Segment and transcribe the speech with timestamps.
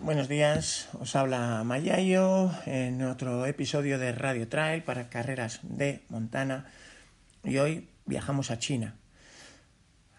[0.00, 6.64] Buenos días, os habla Mayayo en otro episodio de Radio Trail para carreras de Montana
[7.44, 8.96] y hoy viajamos a China.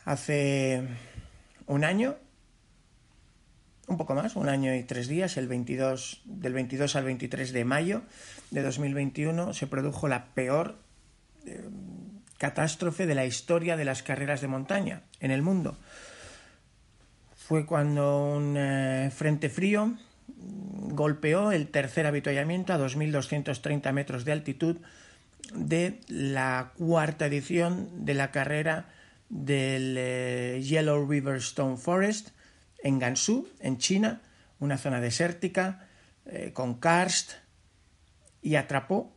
[0.05, 0.87] Hace
[1.65, 2.17] un año,
[3.87, 7.65] un poco más, un año y tres días, el 22, del 22 al 23 de
[7.65, 8.03] mayo
[8.51, 10.77] de 2021, se produjo la peor
[11.47, 11.67] eh,
[12.37, 15.77] catástrofe de la historia de las carreras de montaña en el mundo.
[17.35, 19.93] Fue cuando un eh, frente frío
[20.37, 24.77] golpeó el tercer avituallamiento a 2.230 metros de altitud
[25.53, 28.89] de la cuarta edición de la carrera
[29.29, 32.29] del eh, Yellow River Stone Forest
[32.83, 34.21] en Gansu, en China,
[34.59, 35.87] una zona desértica
[36.25, 37.33] eh, con karst,
[38.41, 39.15] y atrapó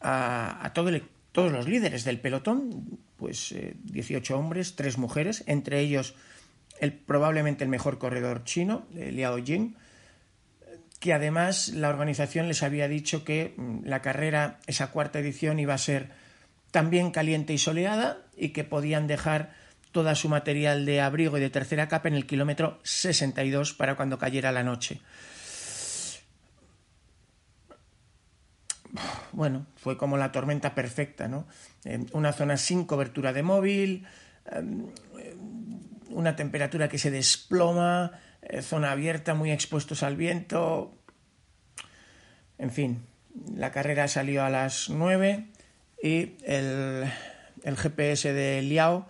[0.00, 1.08] a, a todo el
[1.38, 6.16] todos los líderes del pelotón, pues 18 eh, hombres, 3 mujeres, entre ellos
[6.80, 9.76] el, probablemente el mejor corredor chino, eh, Liao Jing,
[10.98, 15.74] que además la organización les había dicho que mm, la carrera, esa cuarta edición, iba
[15.74, 16.10] a ser
[16.72, 19.54] también caliente y soleada y que podían dejar
[19.92, 24.18] toda su material de abrigo y de tercera capa en el kilómetro 62 para cuando
[24.18, 25.00] cayera la noche.
[29.32, 31.46] Bueno, fue como la tormenta perfecta, ¿no?
[32.12, 34.06] una zona sin cobertura de móvil,
[34.50, 34.86] em,
[36.10, 40.94] una temperatura que se desploma, eh, zona abierta, muy expuestos al viento.
[42.58, 43.06] En fin,
[43.54, 45.46] la carrera salió a las 9
[46.02, 47.04] y el,
[47.62, 49.08] el GPS de Liao,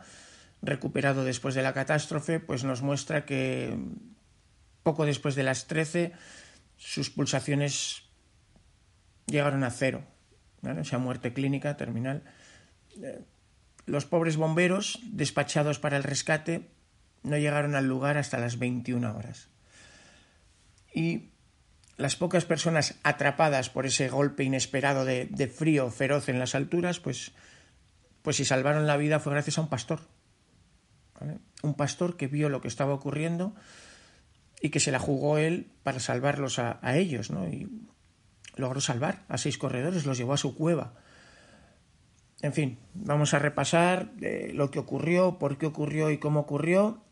[0.60, 3.78] recuperado después de la catástrofe, pues nos muestra que
[4.82, 6.12] poco después de las 13
[6.76, 8.07] sus pulsaciones
[9.28, 10.02] llegaron a cero,
[10.62, 12.22] esa muerte clínica terminal.
[13.02, 13.20] Eh,
[13.86, 16.68] los pobres bomberos, despachados para el rescate,
[17.22, 19.48] no llegaron al lugar hasta las 21 horas.
[20.92, 21.30] Y
[21.96, 27.32] las pocas personas atrapadas por ese golpe inesperado de, frío feroz en las alturas, pues,
[28.22, 30.00] pues si salvaron la vida fue gracias a un pastor.
[31.62, 33.54] Un pastor que vio lo que estaba ocurriendo
[34.60, 37.46] y que se la jugó él para salvarlos a, ellos, ¿no?
[38.58, 40.94] Logró salvar a seis corredores, los llevó a su cueva.
[42.40, 47.02] En fin, vamos a repasar eh, lo que ocurrió, por qué ocurrió y cómo ocurrió,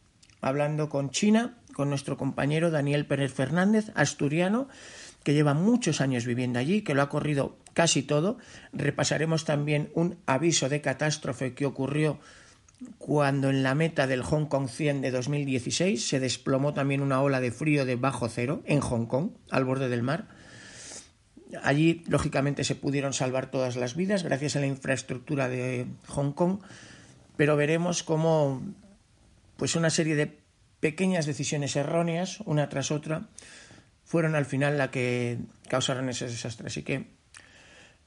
[0.41, 4.69] hablando con China, con nuestro compañero Daniel Pérez Fernández, asturiano,
[5.25, 8.39] que lleva muchos años viviendo allí, que lo ha corrido casi todo.
[8.73, 12.21] Repasaremos también un aviso de catástrofe que ocurrió
[12.99, 17.41] cuando en la meta del Hong Kong 100 de 2016 se desplomó también una ola
[17.41, 20.29] de frío de bajo cero en Hong Kong, al borde del mar.
[21.63, 26.59] Allí, lógicamente, se pudieron salvar todas las vidas gracias a la infraestructura de Hong Kong,
[27.37, 28.63] pero veremos cómo
[29.57, 30.39] pues una serie de
[30.81, 33.29] pequeñas decisiones erróneas, una tras otra,
[34.05, 36.67] fueron al final la que causaron ese desastre.
[36.67, 37.07] Así que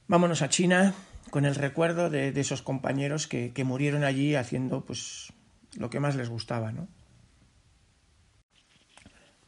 [0.08, 0.94] vámonos a China
[1.30, 5.32] con el recuerdo de, esos compañeros que, que, murieron allí haciendo pues
[5.78, 6.88] lo que más les gustaba, ¿no?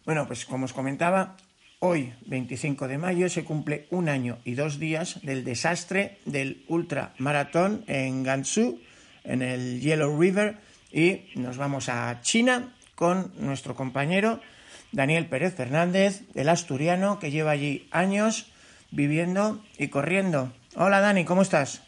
[0.06, 1.38] Bueno, pues como os comentaba,
[1.84, 7.84] Hoy, 25 de mayo, se cumple un año y dos días del desastre del ultramaratón
[7.88, 8.80] en Gansu,
[9.24, 10.60] en el Yellow River,
[10.92, 14.40] y nos vamos a China con nuestro compañero
[14.92, 18.52] Daniel Pérez Fernández, el asturiano que lleva allí años
[18.92, 20.54] viviendo y corriendo.
[20.76, 21.82] Hola Dani, ¿cómo estás?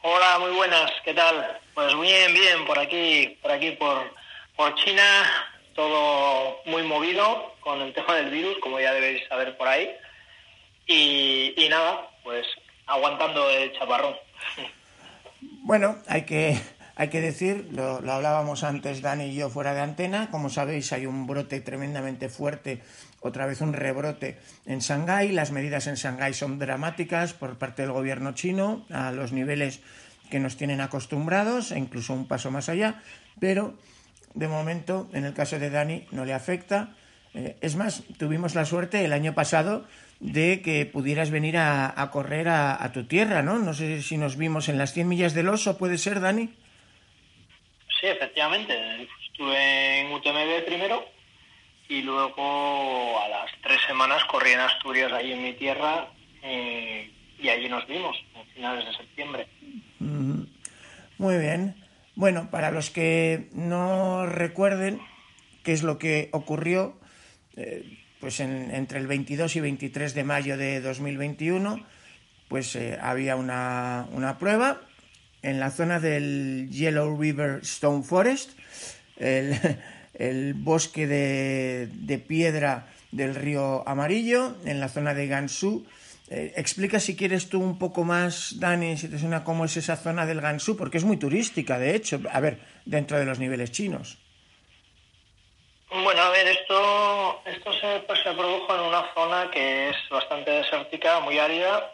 [0.00, 1.60] Hola, muy buenas, ¿qué tal?
[1.74, 4.10] Pues bien, bien, por aquí, por aquí, por,
[4.56, 9.68] por China, todo muy movido con el tema del virus, como ya debéis saber por
[9.68, 9.90] ahí.
[10.86, 12.46] Y, nada, pues
[12.86, 14.14] aguantando el chaparrón.
[15.62, 16.60] Bueno, hay que,
[16.96, 21.06] hay que decir, lo, hablábamos antes Dani y yo fuera de antena, como sabéis hay
[21.06, 22.82] un brote tremendamente fuerte,
[23.20, 27.92] otra vez un rebrote en Shanghái, las medidas en Shanghái son dramáticas por parte del
[27.92, 29.80] gobierno chino a los niveles
[30.30, 33.02] que nos tienen acostumbrados e incluso un paso más allá,
[33.40, 33.74] pero
[34.34, 36.94] de momento, en el caso de Dani, no le afecta.
[37.34, 39.86] Eh, es más, tuvimos la suerte el año pasado
[40.20, 43.58] de que pudieras venir a, correr a, tu tierra, ¿no?
[43.58, 46.48] No sé si nos vimos en las 100 millas del oso, ¿puede ser, Dani?
[48.00, 49.08] Sí, efectivamente.
[49.26, 51.04] Estuve en UTMB primero
[51.88, 56.08] y luego a las tres semanas corrí en Asturias, ahí en mi tierra,
[56.42, 59.46] eh, y allí nos vimos, a finales de septiembre.
[61.18, 61.83] Muy bien.
[62.16, 65.00] Bueno, para los que no recuerden
[65.64, 66.96] qué es lo que ocurrió,
[67.56, 71.84] eh, pues entre el 22 y 23 de mayo de 2021,
[72.48, 74.80] pues eh, había una, prueba
[75.42, 78.52] en la zona del Yellow River Stone Forest,
[79.16, 85.84] el, bosque de, piedra del río Amarillo, en la zona de Gansu.
[86.30, 89.96] Eh, explica si quieres tú un poco más, Dani, si te suena cómo es esa
[89.96, 93.72] zona del Gansu, porque es muy turística, de hecho, a ver, dentro de los niveles
[93.72, 94.18] chinos.
[95.90, 100.50] Bueno, a ver, esto, esto se, pues, se produjo en una zona que es bastante
[100.50, 101.92] desértica, muy árida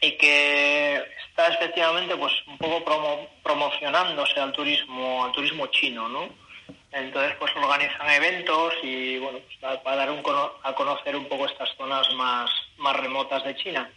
[0.00, 0.96] y que
[1.28, 2.82] está efectivamente pues un poco
[3.42, 6.28] promocionándose al turismo, al turismo chino, ¿no?
[6.92, 10.22] Entonces pues organizan eventos y bueno, pues, para dar un,
[10.62, 13.90] a conocer un poco estas zonas más, más remotas de China.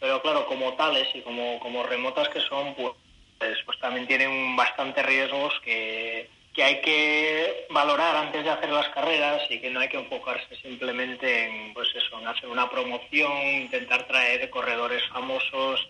[0.00, 2.92] Pero claro, como tales y como, como remotas que son, pues,
[3.38, 9.42] pues también tienen bastantes riesgos que que hay que valorar antes de hacer las carreras
[9.50, 14.06] y que no hay que enfocarse simplemente en, pues eso, en hacer una promoción, intentar
[14.06, 15.86] traer corredores famosos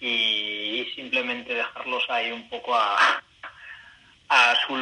[0.00, 3.22] y, simplemente dejarlos ahí un poco a,
[4.28, 4.76] a su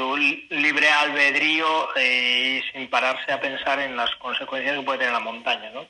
[0.51, 5.21] libre albedrío eh, y sin pararse a pensar en las consecuencias que puede tener la
[5.21, 5.87] montaña, ¿no?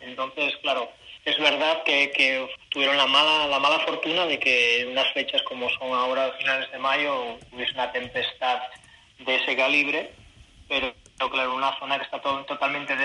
[0.00, 0.90] Entonces, claro,
[1.24, 5.68] es verdad que, tuvieron la mala, la mala fortuna de que en unas fechas como
[5.70, 8.60] son ahora, finales de mayo, hubiese una tempestad
[9.18, 10.12] de ese calibre,
[10.68, 10.94] pero
[11.30, 12.96] claro, una zona que está totalmente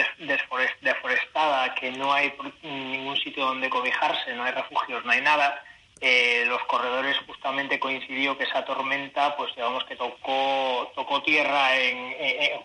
[0.82, 5.62] deforestada, que no hay ningún sitio donde cobijarse, no hay refugios, no hay nada.
[6.02, 12.14] Eh, los corredores justamente coincidió que esa tormenta, pues digamos que tocó, tocó tierra en,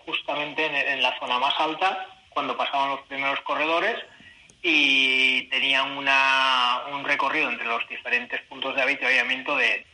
[0.05, 3.97] justamente en la zona más alta cuando pasaban los primeros corredores
[4.61, 9.85] y tenían una, un recorrido entre los diferentes puntos de avituallamiento de,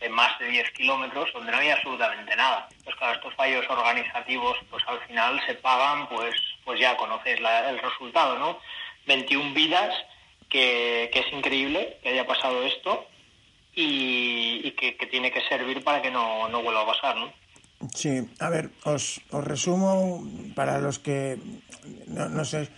[0.00, 2.68] de más de 10 kilómetros donde no había absolutamente nada.
[2.84, 6.34] Pues claro, estos fallos organizativos pues al final se pagan, pues,
[6.64, 8.58] pues ya conocéis el resultado, ¿no?
[9.06, 9.94] 21 vidas,
[10.50, 13.06] que, es increíble que haya pasado esto
[13.74, 17.32] y, que, tiene que servir para que no, no vuelva a pasar, ¿no?
[17.94, 20.22] Sí, a ver, os, resumo
[20.54, 21.38] para los que
[22.06, 22.68] no, sé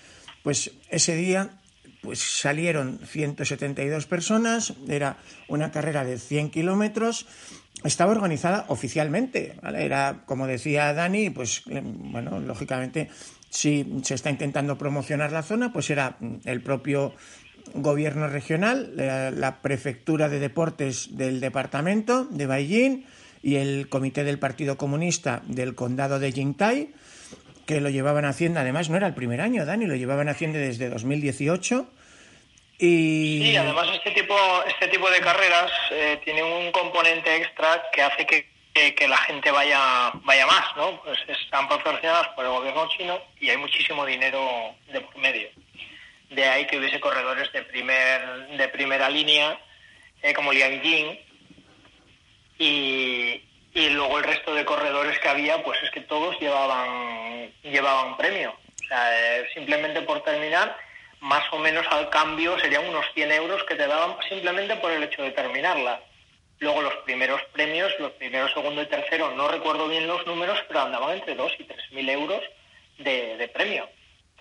[0.45, 1.59] pues ese día
[2.03, 5.19] pues salieron 172 personas, era
[5.49, 7.27] una carrera de 100 kilómetros,
[7.85, 13.09] estaba organizada oficialmente, era como decía Dani, pues bueno, lógicamente
[13.51, 17.15] si se está intentando promocionar la zona, pues era el propio
[17.75, 23.05] gobierno regional, la, prefectura de deportes del departamento de Beijing
[23.43, 26.91] y el comité del Partido Comunista del condado de Jingtai
[27.67, 30.89] que lo llevaban haciendo, además no era el primer año, Dani, lo llevaban haciendo desde
[30.89, 31.87] 2018.
[32.79, 33.43] Y...
[33.45, 34.37] Sí, además este tipo,
[34.67, 38.49] este tipo de carreras eh, tienen un componente extra que hace que,
[38.95, 41.01] que, la gente vaya, vaya más, ¿no?
[41.03, 45.49] Pues están patrocinadas por el gobierno chino y hay muchísimo dinero de por medio.
[46.35, 49.59] De ahí que hubiese corredores de, primer, de primera línea,
[50.23, 51.19] eh, como Liang Jing,
[52.59, 53.43] y,
[53.75, 58.51] y luego el resto de corredores que había, pues es que todos llevaban, llevaban premio.
[58.53, 60.77] O sea, eh, simplemente por terminar,
[61.21, 65.03] más o menos al cambio serían unos 100 euros que te daban simplemente por el
[65.03, 66.01] hecho de terminarla.
[66.59, 70.83] Luego los primeros premios, los primeros, segundo y tercero, no recuerdo bien los números, pero
[70.83, 72.41] andaban entre 2 y 3 mil euros
[72.99, 73.89] de, de, premio.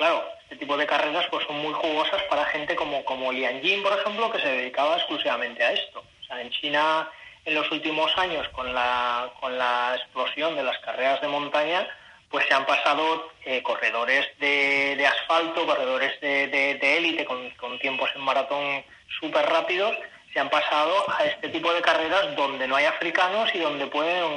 [0.01, 3.83] Claro, este tipo de carreras pues son muy jugosas para gente como, como Lian Jin,
[3.83, 5.99] por ejemplo, que se dedicaba exclusivamente a esto.
[5.99, 7.07] O sea, en China
[7.45, 11.87] en los últimos años con la, con la explosión de las carreras de montaña,
[12.31, 18.09] pues se han pasado eh, corredores de, de, asfalto, corredores de élite con, con, tiempos
[18.15, 18.83] en maratón
[19.19, 19.95] súper rápidos,
[20.33, 24.35] se han pasado a este tipo de carreras donde no hay africanos y donde pueden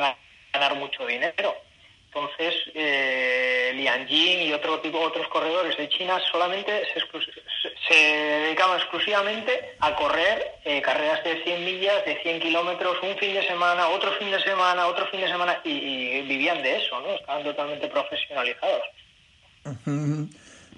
[0.52, 1.56] ganar mucho dinero.
[2.14, 6.71] Entonces, eh, Lian Jin y otro tipo, otros corredores de China solamente
[7.88, 13.35] se, dedicaban exclusivamente a correr eh, carreras de 100 millas, de 100 kilómetros, un fin
[13.35, 17.14] de semana, otro fin de semana, otro fin de semana, y, vivían de eso, ¿no?
[17.14, 18.83] Estaban totalmente profesionalizados.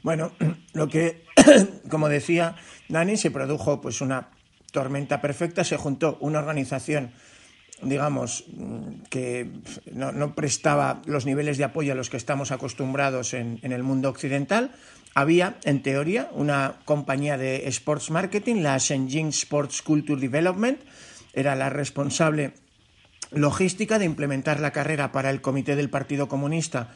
[0.02, 0.32] Bueno,
[0.72, 1.22] lo que,
[1.90, 2.56] como decía
[2.88, 4.30] Dani, se produjo pues una
[4.72, 7.12] tormenta perfecta, se juntó una organización
[7.82, 8.44] digamos,
[9.10, 9.50] que
[9.92, 14.72] no, prestaba los niveles de apoyo a los que estamos acostumbrados en, el mundo occidental.
[15.14, 20.78] Había, en teoría, una compañía de sports marketing, la Shenzhen Sports Culture Development,
[21.32, 22.54] era la responsable
[23.30, 26.94] logística de implementar la carrera para el Comité del Partido Comunista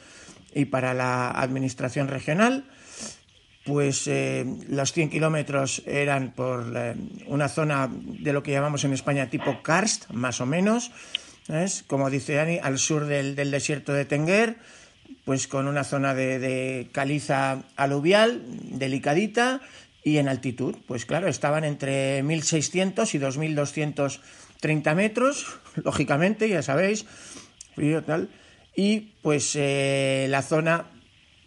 [0.54, 2.64] y para la Administración Regional.
[3.64, 6.94] Pues eh, los 100 kilómetros eran por eh,
[7.26, 10.90] una zona de lo que llamamos en España tipo karst, más o menos,
[11.86, 14.56] como dice Ani, al sur del, desierto de Tenguer,
[15.24, 18.42] pues con una zona de, caliza aluvial
[18.78, 19.60] delicadita
[20.04, 20.76] y en altitud.
[20.86, 27.04] Pues claro, estaban entre 1.600 y 2.230 metros, lógicamente, ya sabéis.
[28.76, 30.86] Y pues eh, la zona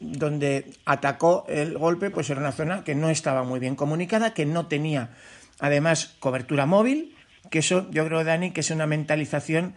[0.03, 4.45] donde atacó el golpe, pues era una zona que no estaba muy bien comunicada, que
[4.45, 5.11] no tenía
[5.59, 7.15] además cobertura móvil,
[7.49, 9.75] que eso yo creo, Dani, que es una mentalización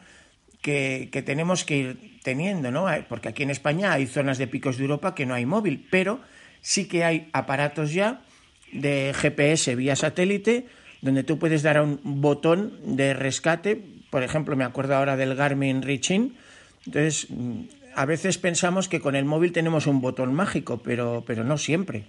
[0.60, 2.86] que, que, tenemos que ir teniendo, ¿no?
[3.08, 6.20] Porque aquí en España hay zonas de picos de Europa que no hay móvil, pero
[6.60, 8.22] sí que hay aparatos ya
[8.72, 10.66] de GPS vía satélite
[11.02, 13.80] donde tú puedes dar a un botón de rescate.
[14.10, 16.34] Por ejemplo, me acuerdo ahora del Garmin Reaching.
[16.86, 17.28] Entonces,
[17.96, 22.04] a veces pensamos que con el móvil tenemos un botón mágico, pero, pero no siempre.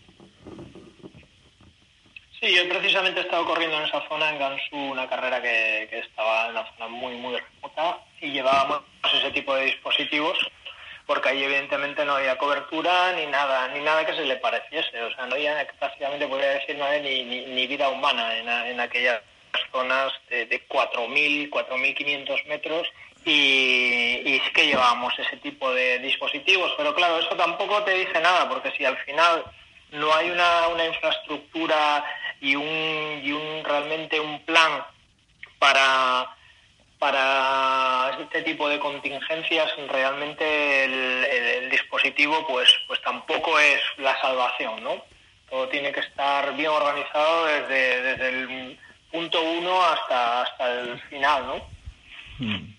[2.39, 5.99] Sí, yo precisamente he estado corriendo en esa zona, en Gansu, una carrera que, que
[5.99, 8.81] estaba en una zona muy, muy remota y llevábamos
[9.13, 10.37] ese tipo de dispositivos
[11.07, 15.15] porque ahí evidentemente no había cobertura ni nada, ni nada que se le pareciese, o
[15.15, 19.21] sea, no había prácticamente, podría decir, ni, ni, vida humana en, en aquellas
[19.71, 22.87] zonas de, de 4.000, 4.500 metros
[23.27, 28.19] y, y, sí que llevábamos ese tipo de dispositivos, pero claro, eso tampoco te dice
[28.21, 29.43] nada, porque si al final
[29.91, 32.03] no hay una, una infraestructura
[32.41, 34.83] y un, y un realmente un plan
[35.59, 36.33] para
[36.99, 45.03] para este tipo de contingencias realmente el, dispositivo pues pues tampoco es la salvación no
[45.49, 48.79] todo tiene que estar bien organizado desde, desde el
[49.11, 51.55] punto uno hasta hasta el final no
[52.39, 52.76] hmm.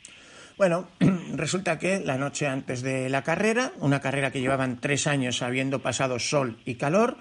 [0.59, 0.89] Bueno
[1.35, 5.81] resulta que la noche antes de la carrera una carrera que llevaban tres años habiendo
[5.81, 7.17] pasado sol y calor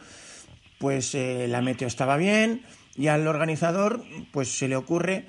[0.79, 2.63] pues eh, la meteo estaba bien
[2.97, 5.25] y al organizador pues se le ocurre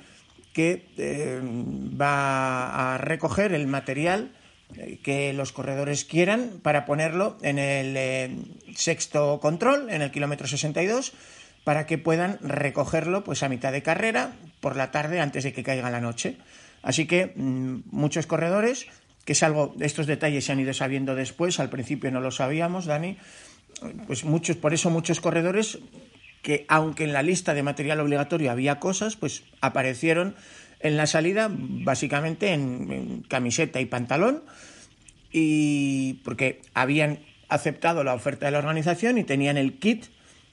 [0.52, 4.32] que eh, va a recoger el material
[4.76, 11.12] eh, que los corredores quieran para ponerlo en el sexto control, en el kilómetro 62,
[11.64, 15.62] para que puedan recogerlo pues a mitad de carrera por la tarde antes de que
[15.62, 16.36] caiga la noche.
[16.82, 18.86] Así que mm, muchos corredores,
[19.24, 22.86] que es algo, estos detalles se han ido sabiendo después, al principio no lo sabíamos,
[22.86, 23.18] Dani,
[24.06, 25.78] pues muchos, por eso muchos corredores
[26.42, 30.34] que aunque en la lista de material obligatorio había cosas, pues aparecieron
[30.80, 34.42] en la salida básicamente en, camiseta y pantalón
[35.32, 40.06] y porque habían aceptado la oferta de la organización y tenían el kit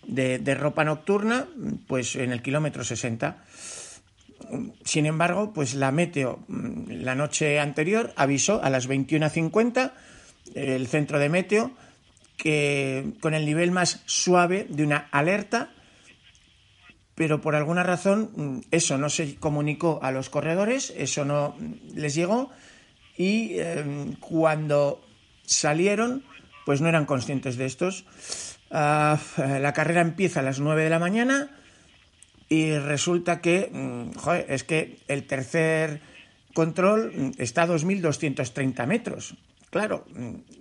[0.07, 1.47] de, de ropa nocturna
[1.87, 3.37] pues en el kilómetro 60.
[4.83, 9.91] Sin embargo, pues la meteo la noche anterior avisó a las 21.50
[10.53, 11.71] el centro de meteo
[12.37, 15.71] que con el nivel más suave de una alerta
[17.15, 21.55] pero por alguna razón mm, eso no se comunicó a los corredores, eso no
[21.93, 22.51] les llegó
[23.17, 25.01] y em, cuando
[25.45, 26.23] salieron
[26.65, 28.05] pues no eran conscientes de estos.
[28.71, 31.51] Ah, la carrera empieza a las 9 de la mañana
[32.49, 36.01] y resulta que, mm, joder, es que el tercer
[36.53, 39.35] control mm, está a 2.230 metros.
[39.69, 40.05] Claro,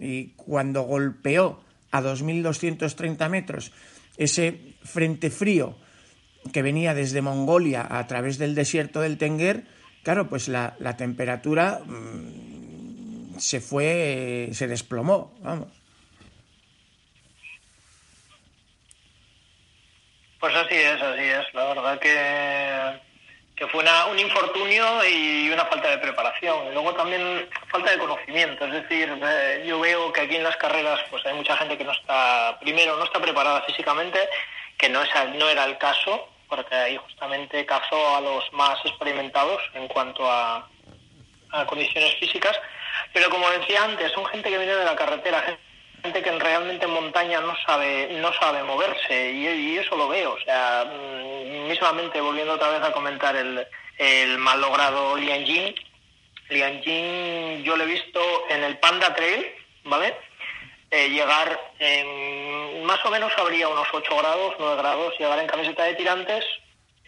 [0.01, 1.61] y cuando golpeó
[1.93, 3.71] a 2.230 metros
[4.17, 5.77] ese frente frío
[6.53, 9.67] que venía desde Mongolia a través del desierto del Tenguer,
[10.03, 11.81] claro, pues la, la temperatura
[13.39, 15.84] se fue, se desplomó, vamos.
[20.45, 21.55] Pues así es, así es.
[21.55, 23.01] La verdad que,
[23.57, 26.67] que fue una, un infortunio y una falta de preparación.
[26.67, 28.67] Y luego también falta de conocimiento.
[28.67, 31.85] Es decir, eh, yo veo que aquí en las carreras pues hay mucha gente que
[31.85, 34.19] no está, primero, no está preparada físicamente,
[34.77, 39.63] que no, es, no era el caso, porque ahí justamente cazó a los más experimentados
[39.73, 40.69] en cuanto a,
[41.69, 42.61] condiciones físicas.
[43.15, 45.64] Pero como decía antes, son gente que viene de la carretera, gente
[46.13, 50.35] que realmente en montaña no sabe, no sabe moverse y, eso lo veo.
[50.35, 53.67] O sea, mm, mismamente volviendo otra vez a comentar el,
[53.99, 55.75] el mal logrado Lian Jin,
[57.65, 58.21] yo lo he visto
[58.51, 59.47] en el Panda Trail,
[59.85, 60.15] ¿vale?
[60.91, 65.85] Eh, llegar en, más o menos habría unos 8 grados, 9 grados, llegar en camiseta
[65.85, 66.45] de tirantes,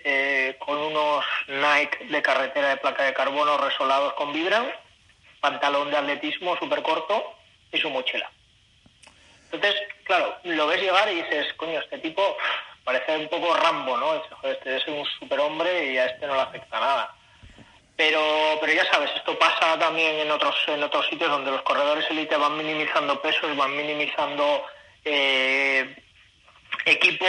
[0.05, 4.67] eh, con unos Nike de carretera de placa de carbono resolados con Vibram,
[5.41, 7.35] pantalón de atletismo súper corto
[7.71, 8.31] y su mochila.
[9.57, 12.37] Entonces, claro, lo ves llegar y dices, coño, este tipo
[12.85, 14.23] parece un poco Rambo, ¿no?
[14.43, 17.15] Este es un superhombre y a este no le afecta nada.
[17.97, 18.21] Pero,
[18.61, 22.37] pero ya sabes, esto pasa también en otros, en otros sitios donde los corredores élite
[22.37, 24.67] van minimizando pesos, van minimizando
[25.05, 25.97] eh,
[26.85, 27.27] equipo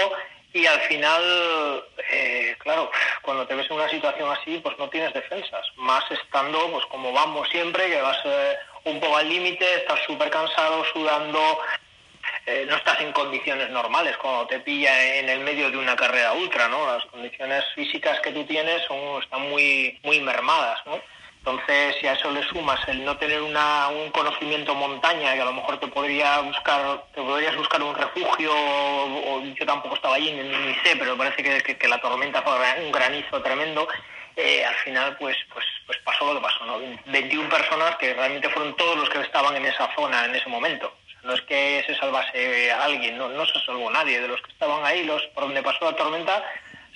[0.51, 2.91] y al final, eh, claro,
[3.21, 7.13] cuando te ves en una situación así, pues no tienes defensas, más estando, pues como
[7.13, 11.59] vamos siempre, que vas eh, un poco al límite, estás súper cansado, sudando,
[12.49, 16.31] eh, no estás en condiciones normales cuando te pilla en el medio de una carrera
[16.31, 16.87] ultra, ¿no?
[16.87, 20.97] Las condiciones físicas que tú tienes son, están muy, muy mermadas, ¿no?
[21.39, 25.45] Entonces, si a eso le sumas el no tener una, un conocimiento montaña, que a
[25.45, 30.31] lo mejor te podría buscar, te podrías buscar un refugio, o, yo tampoco estaba allí
[30.31, 33.89] ni, sé, pero parece que, la tormenta fue un granizo tremendo,
[34.37, 36.79] eh, al final pues, pues, pues pasó lo que pasó, ¿no?
[37.07, 40.93] 21 personas que realmente fueron todos los que estaban en esa zona en ese momento
[41.27, 44.19] no es que se salvase a alguien, no, no se salvó nadie.
[44.19, 46.43] De los que estaban ahí, los por donde pasó la tormenta,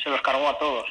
[0.01, 0.85] se los cargó a todos.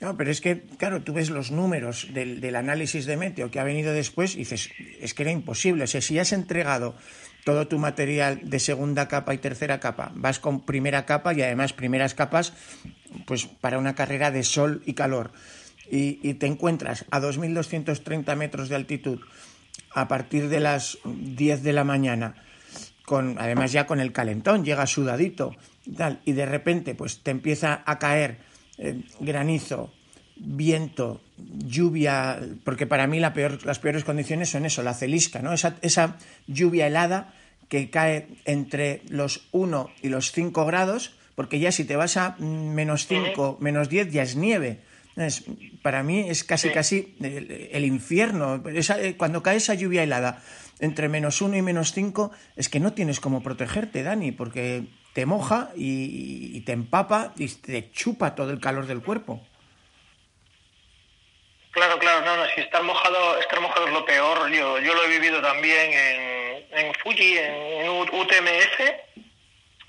[0.00, 3.60] No, pero es que, claro, tú ves los números del, del, análisis de meteo que
[3.60, 4.70] ha venido después y dices,
[5.00, 5.84] es que era imposible.
[5.84, 6.96] O sea, si has entregado
[7.44, 11.72] todo tu material de segunda capa y tercera capa, vas con primera capa y además
[11.72, 12.54] primeras capas,
[13.26, 15.30] pues para una carrera de sol y calor,
[15.90, 19.20] y, te encuentras a 2.230 metros de altitud
[19.92, 22.42] a partir de las 10 de la mañana
[23.04, 27.30] con, además ya con el calentón, llega sudadito y tal, y de repente pues te
[27.30, 28.38] empieza a caer
[28.78, 29.92] eh, granizo,
[30.36, 35.52] viento, lluvia, porque para mí la peor, las peores condiciones son eso, la celisca, ¿no?
[35.52, 37.34] Esa, esa lluvia helada
[37.68, 42.36] que cae entre los 1 y los 5 grados, porque ya si te vas a
[42.38, 44.80] menos 5, menos 10 ya es nieve.
[45.16, 45.44] Es,
[45.82, 48.62] para mí es casi, casi el, infierno.
[48.66, 50.42] Eh, cuando cae esa lluvia helada
[50.80, 55.26] entre menos uno y menos cinco, es que no tienes cómo protegerte, Dani, porque te
[55.26, 59.40] moja y, te empapa y te chupa todo el calor del cuerpo.
[61.70, 64.48] Claro, claro, no, no, si estar mojado, estar mojado es lo peor.
[64.50, 68.80] Yo, yo lo he vivido también en, en Fuji, en, UTMF.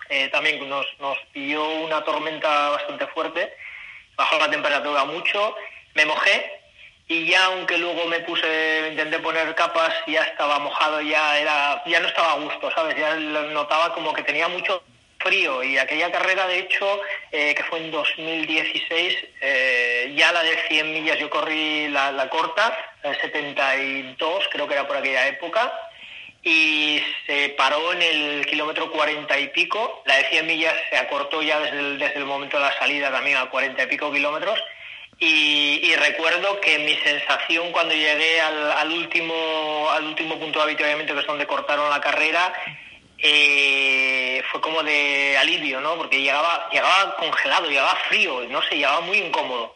[0.10, 3.54] Eh, también nos, nos pilló una tormenta bastante fuerte,
[4.16, 5.56] bajó la temperatura mucho,
[5.96, 6.55] me mojé
[7.08, 12.00] y ya aunque luego me puse, intenté poner capas, ya estaba mojado, ya era, ya
[12.00, 12.98] no estaba a gusto, ¿sabes?
[12.98, 14.84] Ya notaba como que tenía mucho
[15.20, 15.64] frío.
[15.64, 20.94] Y aquella carrera de hecho eh, que fue en 2016 eh, ya la de 100
[20.94, 25.72] millas yo corrí la, la corta de 72 creo que era por aquella época
[26.44, 30.04] y se paró en el kilómetro 40 y pico.
[30.06, 33.12] La de 100 millas se acortó ya desde el, desde el momento de la salida
[33.12, 34.60] también a 40 y pico kilómetros
[35.20, 41.22] y, recuerdo que mi sensación cuando llegué al, último al último punto de avituallamiento, que
[41.22, 42.54] es donde cortaron la carrera,
[43.18, 45.96] eh, fue como de alivio, ¿no?
[45.96, 49.76] Porque llegaba, llegaba congelado, llegaba frío, no sé, llegaba muy incómodo.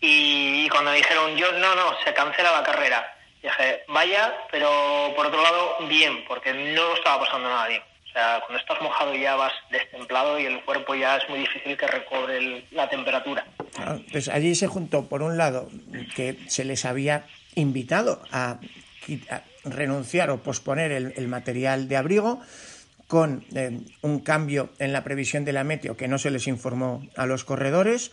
[0.00, 5.26] Y, cuando me dijeron, yo, no, no, se cancela la carrera, dije, vaya, pero por
[5.26, 7.82] otro lado, bien, porque no estaba pasando nada bien.
[8.10, 11.76] O sea, cuando estás mojado ya vas destemplado y el cuerpo ya es muy difícil
[11.76, 13.46] que recobre la temperatura.
[14.10, 15.68] pues allí se juntó, por un lado,
[16.16, 18.58] que se les había invitado a,
[19.64, 22.40] renunciar o posponer el, material de abrigo
[23.06, 27.02] con eh, un cambio en la previsión de la meteo que no se les informó
[27.16, 28.12] a los corredores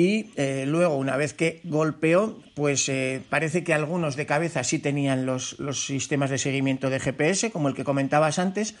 [0.00, 4.78] y eh, luego una vez que golpeó pues eh, parece que algunos de cabeza sí
[4.78, 8.76] tenían los, los sistemas de seguimiento de GPS como el que comentabas antes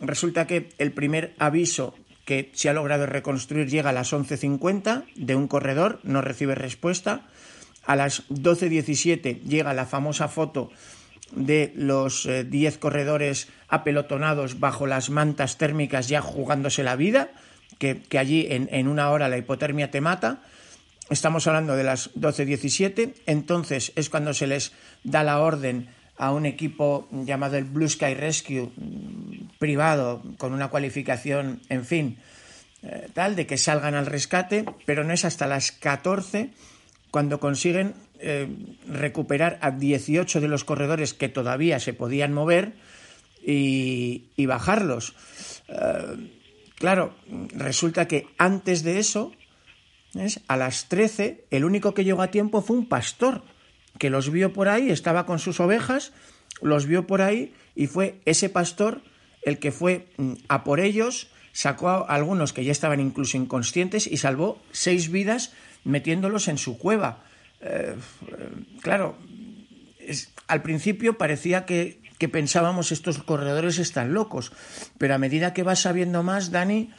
[0.00, 5.34] resulta que el primer aviso que se ha logrado reconstruir llega a las 11.50 de
[5.34, 7.22] un corredor, no recibe respuesta.
[7.84, 10.70] A las 12.17 llega la famosa foto
[11.32, 17.30] de los 10 eh, corredores apelotonados bajo las mantas térmicas ya jugándose la vida,
[17.78, 20.42] que, allí en, en, una hora la hipotermia te mata.
[21.10, 26.46] Estamos hablando de las 12.17, entonces es cuando se les da la orden a un
[26.46, 32.18] equipo llamado el Blue Sky Rescue mm, privado con una cualificación, en fin,
[32.84, 36.50] eh, tal, de que salgan al rescate, pero no es hasta las 14
[37.10, 38.46] cuando consiguen eh,
[38.86, 42.74] recuperar a 18 de los corredores que todavía se podían mover
[43.42, 45.14] y, bajarlos.
[45.66, 46.30] Eh,
[46.76, 47.16] claro,
[47.52, 49.32] resulta que antes de eso,
[50.48, 53.42] a las 13, el único que llegó a tiempo fue un pastor
[53.98, 56.12] que los vio por ahí, estaba con sus ovejas,
[56.62, 59.02] los vio por ahí y fue ese pastor
[59.42, 64.06] el que fue mm, a por ellos, sacó a algunos que ya estaban incluso inconscientes
[64.06, 65.52] y salvó seis vidas
[65.84, 67.24] metiéndolos en su cueva.
[67.60, 67.94] Eh,
[68.80, 69.16] claro,
[70.46, 74.52] al principio parecía que, que, pensábamos estos corredores están locos,
[74.98, 76.90] pero a medida que vas sabiendo más, Dani,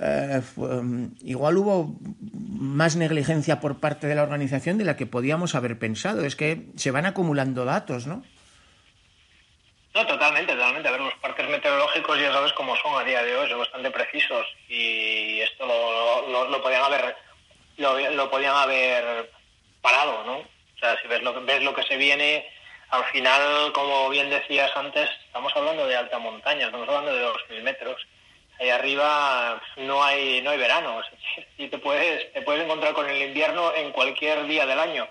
[0.00, 0.40] eh,
[1.22, 1.94] igual hubo
[2.32, 6.24] más negligencia por parte de la organización de la que podíamos haber pensado.
[6.24, 8.22] Es que se van acumulando datos, ¿no?
[9.94, 10.88] No, totalmente, totalmente.
[10.88, 13.90] A ver, los parques meteorológicos ya sabes cómo son a día de hoy, son bastante
[13.90, 17.14] precisos y esto lo, lo, podían haber
[17.76, 19.30] lo, lo, podían haber
[19.82, 20.38] parado, ¿no?
[20.38, 22.46] O sea, si ves lo, ves lo que se viene,
[22.88, 27.62] al final, como bien decías antes, estamos hablando de alta montaña, estamos hablando de 2.000
[27.62, 28.06] metros
[28.60, 31.00] ahí arriba no hay no hay verano.
[31.58, 35.08] Y te puedes te puedes encontrar con el invierno en cualquier día del año.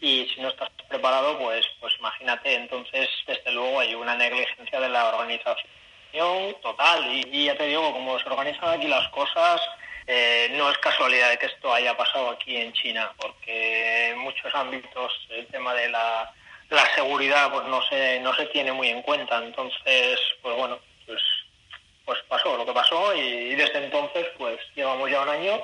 [0.00, 4.88] Y si no estás preparado pues pues imagínate entonces desde luego hay una negligencia de
[4.88, 7.04] la organización total.
[7.12, 9.60] Y, ya te digo como se organizan aquí las cosas
[10.06, 14.54] eh, no es casualidad de que esto haya pasado aquí en China porque en muchos
[14.54, 16.30] ámbitos el tema de la,
[16.68, 19.38] la seguridad pues no se no se tiene muy en cuenta.
[19.38, 21.20] Entonces pues bueno pues
[22.04, 25.60] pues pasó lo que pasó y, desde entonces pues llevamos ya un año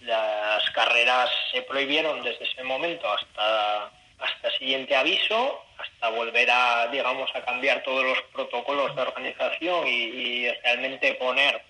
[0.00, 7.28] las carreras se prohibieron desde ese momento hasta hasta siguiente aviso hasta volver a digamos
[7.34, 11.62] a cambiar todos los protocolos de organización y, realmente poner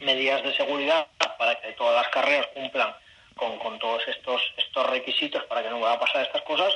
[0.00, 1.06] medidas de seguridad
[1.38, 2.94] para que todas las carreras cumplan
[3.36, 6.72] con, con todos estos estos requisitos para que no vuelva a pasar estas cosas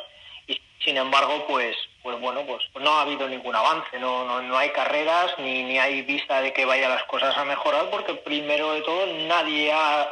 [0.85, 4.71] sin embargo pues pues bueno pues no ha habido ningún avance no no, no hay
[4.71, 8.83] carreras ni, ni hay vista de que vayan las cosas a mejorar porque primero de
[8.83, 10.09] todo nadie ha,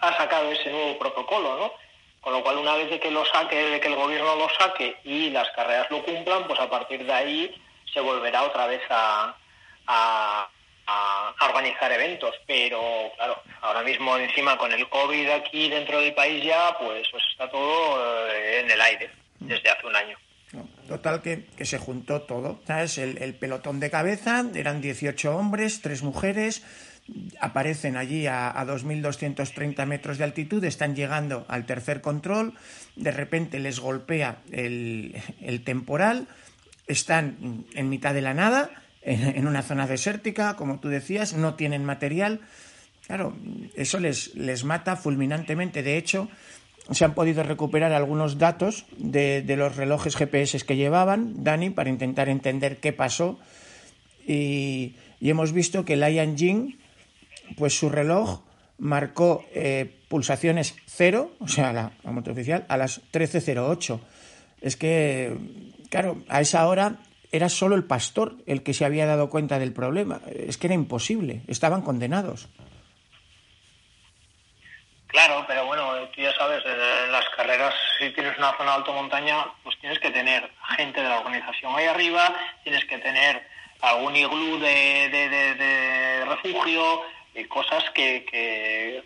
[0.00, 1.72] ha sacado ese nuevo protocolo no
[2.20, 4.96] con lo cual una vez de que lo saque de que el gobierno lo saque
[5.04, 7.62] y las carreras lo cumplan pues a partir de ahí
[7.92, 9.34] se volverá otra vez a,
[9.86, 10.48] a
[10.88, 12.80] a, organizar eventos, pero
[13.16, 17.50] claro, ahora mismo encima con el COVID aquí dentro del país ya, pues, pues está
[17.50, 20.16] todo eh, en el aire desde hace un año.
[20.86, 22.98] Total que, se juntó todo, ¿sabes?
[22.98, 26.62] El, el, pelotón de cabeza, eran 18 hombres, tres mujeres,
[27.40, 32.54] aparecen allí a, a 2.230 metros de altitud, están llegando al tercer control,
[32.94, 36.28] de repente les golpea el, el temporal,
[36.86, 38.70] están en mitad de la nada,
[39.02, 42.40] en, en, una zona desértica, como tú decías, no tienen material.
[43.06, 43.36] Claro,
[43.76, 45.84] eso les, les mata fulminantemente.
[45.84, 46.28] De hecho,
[46.90, 51.90] se han podido recuperar algunos datos de, de, los relojes GPS que llevaban, Dani, para
[51.90, 53.38] intentar entender qué pasó.
[54.26, 56.76] Y, y hemos visto que Lion Jing,
[57.56, 58.40] pues su reloj
[58.78, 64.00] marcó eh, pulsaciones cero, o sea, la, la moto oficial, a las 13.08.
[64.60, 65.36] Es que,
[65.90, 66.98] claro, a esa hora
[67.32, 70.20] era solo el pastor el que se había dado cuenta del problema.
[70.26, 72.48] Es que era imposible, estaban condenados.
[75.16, 78.92] Claro, pero bueno, tú ya sabes, en las carreras, si tienes una zona de alto
[78.92, 83.42] montaña, pues tienes que tener gente de la organización ahí arriba, tienes que tener
[83.80, 87.02] algún iglú de, de, de, refugio,
[87.34, 89.02] y cosas que, que,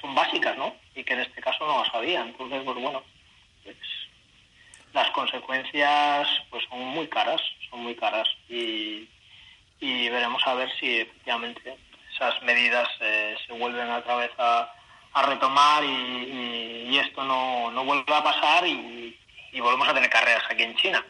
[0.00, 0.74] son básicas, ¿no?
[0.94, 2.22] Y que en este caso no lo sabía.
[2.22, 3.02] Entonces, pues bueno,
[3.62, 3.76] pues,
[4.94, 9.06] las consecuencias pues son muy caras, son muy caras y,
[9.78, 11.76] y veremos a ver si efectivamente
[12.14, 14.72] esas medidas eh, se vuelven otra vez a
[15.12, 19.16] a retomar y, y, esto no, no, vuelve a pasar y,
[19.52, 21.04] y, volvemos a tener carreras aquí en China.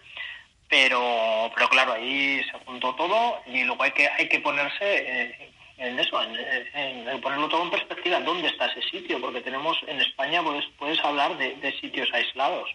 [0.68, 5.98] Pero, pero claro, ahí se juntó todo y luego hay que, hay que ponerse en
[5.98, 10.64] eso, en, ponerlo todo en perspectiva, dónde está ese sitio, porque tenemos en España, puedes,
[10.78, 12.70] puedes hablar de, de sitios aislados,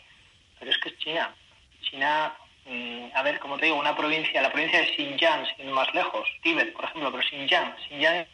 [0.60, 1.34] pero es que es China.
[1.84, 2.34] China,
[2.66, 6.28] mmm, a ver, como te digo, una provincia, la provincia de Xinjiang, sin más lejos,
[6.42, 8.26] Tíbet, por ejemplo, pero Xinjiang, Xinjiang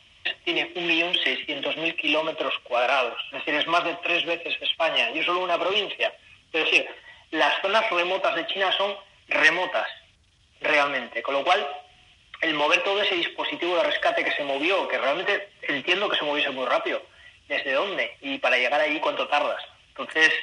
[0.44, 5.42] tiene 1.600.000 kilómetros cuadrados, es decir, es más de tres veces España, y es solo
[5.42, 6.14] una provincia.
[6.54, 6.88] Es decir,
[7.32, 8.96] las zonas remotas de China son
[9.28, 9.88] remotas,
[10.60, 11.66] realmente, con lo cual
[12.42, 16.26] el mover todo ese dispositivo de rescate que se movió, que realmente entiendo que se
[16.26, 17.02] moviese muy rápido,
[17.48, 18.18] ¿desde dónde?
[18.22, 19.64] Y para llegar allí, ¿cuánto tardas?
[19.90, 20.34] Entonces,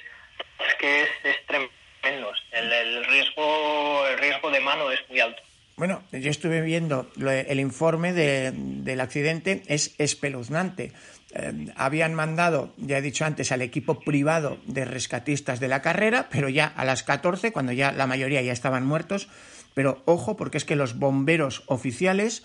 [0.67, 5.43] es que es, es tremendo, el, riesgo, el riesgo de mano es muy alto.
[5.79, 10.91] Bueno, yo estuve viendo el informe de, del accidente, es espeluznante.
[11.33, 16.29] Eh, habían mandado, ya he dicho antes, al equipo privado de rescatistas de la carrera,
[16.33, 19.29] pero ya a las 14, cuando ya la mayoría ya estaban muertos.
[19.75, 22.43] Pero ojo, porque es que los bomberos oficiales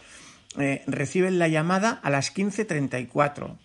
[0.60, 3.58] eh, reciben la llamada a las 15.34,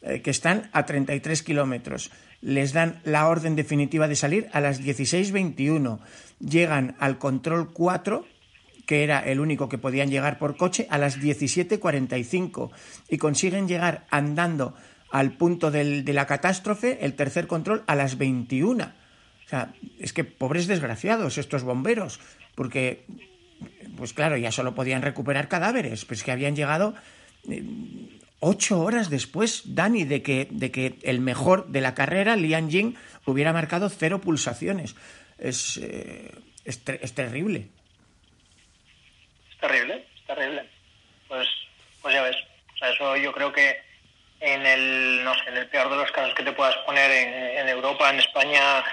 [0.00, 2.10] eh, que están a 33 kilómetros.
[2.40, 5.98] Les dan la orden definitiva de salir a las 16.21.
[6.40, 8.31] Llegan al control 4
[8.86, 12.70] que era el único que podían llegar por coche, a las 17.45
[13.08, 14.74] y consiguen llegar andando
[15.10, 18.84] al punto del, de la catástrofe, el tercer control a las 21.
[18.84, 22.18] O sea, es que pobres desgraciados estos bomberos,
[22.54, 23.04] porque,
[23.96, 26.94] pues claro, ya solo podían recuperar cadáveres, pues que habían llegado
[27.48, 27.62] eh,
[28.40, 32.94] ocho horas después, Dani, de que, de que el mejor de la carrera, Lian Jing,
[33.26, 34.96] hubiera marcado cero pulsaciones.
[35.38, 36.32] Es, eh,
[36.64, 37.68] es, es terrible.
[39.62, 40.64] Terrible, terrible.
[41.28, 41.48] Pues,
[42.02, 42.36] pues ya ves.
[42.74, 43.80] O sea, eso yo creo que
[44.40, 47.68] en el, no sé, en el peor de los casos que te puedas poner en,
[47.68, 48.84] Europa, en España,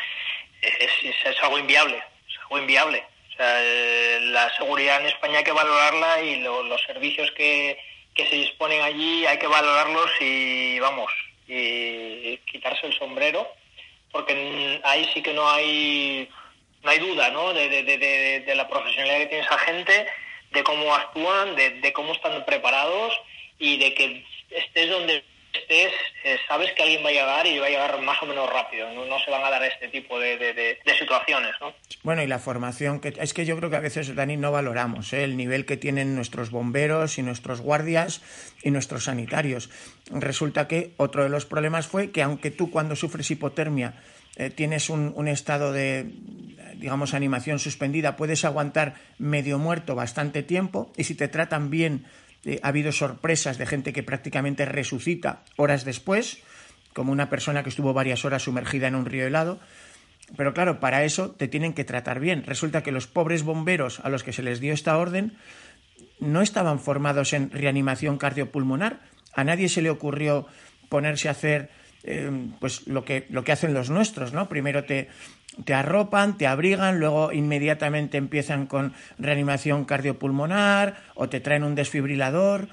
[0.62, 1.98] es, algo inviable.
[1.98, 3.04] Es algo inviable.
[3.30, 3.62] O sea,
[4.20, 7.80] la seguridad en España hay que valorarla y los servicios que,
[8.14, 11.12] que se disponen allí hay que valorarlos y, vamos,
[11.48, 13.52] y quitarse el sombrero,
[14.12, 16.30] porque ahí sí que no hay
[16.84, 17.54] no hay duda ¿no?
[17.54, 20.08] De, de, de, de, la profesionalidad que tiene esa gente,
[20.52, 23.14] de cómo actúan, de, cómo están preparados
[23.58, 25.92] y de que estés donde estés,
[26.24, 28.88] eh, sabes que alguien va a llegar y va a llegar más o menos rápido.
[28.94, 31.54] No, se van a dar este tipo de, situaciones.
[31.60, 31.74] ¿no?
[32.04, 35.12] Bueno, y la formación, que es que yo creo que a veces, Dani, no valoramos
[35.14, 35.24] ¿eh?
[35.24, 38.22] el nivel que tienen nuestros bomberos y nuestros guardias
[38.64, 39.70] y nuestros sanitarios.
[40.12, 43.96] Resulta que otro de los problemas fue que aunque tú cuando sufres hipotermia
[44.36, 46.06] eh, tienes un, un estado de,
[46.80, 52.06] digamos, animación suspendida, puedes aguantar medio muerto bastante tiempo y si te tratan bien,
[52.46, 56.40] eh, ha habido sorpresas de gente que prácticamente resucita horas después,
[56.94, 59.60] como una persona que estuvo varias horas sumergida en un río helado.
[60.38, 62.44] Pero claro, para eso te tienen que tratar bien.
[62.46, 65.38] Resulta que los pobres bomberos a los que se les dio esta orden
[66.20, 69.02] no estaban formados en reanimación cardiopulmonar.
[69.34, 70.48] A nadie se le ocurrió
[70.88, 71.70] ponerse a hacer
[72.04, 74.48] eh, pues lo que, lo que hacen los nuestros, ¿no?
[74.48, 75.10] Primero te,
[75.66, 82.70] te arropan, te abrigan, luego inmediatamente empiezan con reanimación cardiopulmonar o te traen un desfibrilador.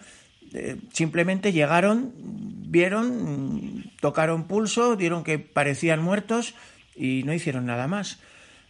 [0.54, 6.54] Eh, simplemente llegaron, vieron, tocaron pulso, dieron que parecían muertos
[6.94, 8.20] y no hicieron nada más.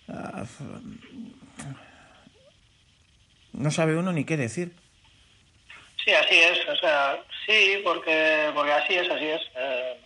[0.09, 0.45] Ah,
[3.53, 4.73] no sabe uno ni qué decir.
[6.05, 6.69] Sí, así es.
[6.69, 9.41] O sea, sí, porque, porque así es, así es.
[9.57, 10.01] Eh,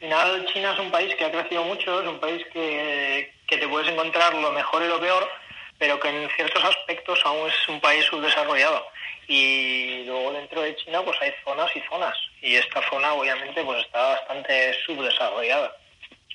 [0.00, 3.56] al final China es un país que ha crecido mucho, es un país que, que
[3.56, 5.28] te puedes encontrar lo mejor y lo peor,
[5.76, 8.86] pero que en ciertos aspectos aún es un país subdesarrollado.
[9.26, 13.84] Y luego dentro de China pues hay zonas y zonas, y esta zona obviamente pues
[13.84, 15.74] está bastante subdesarrollada.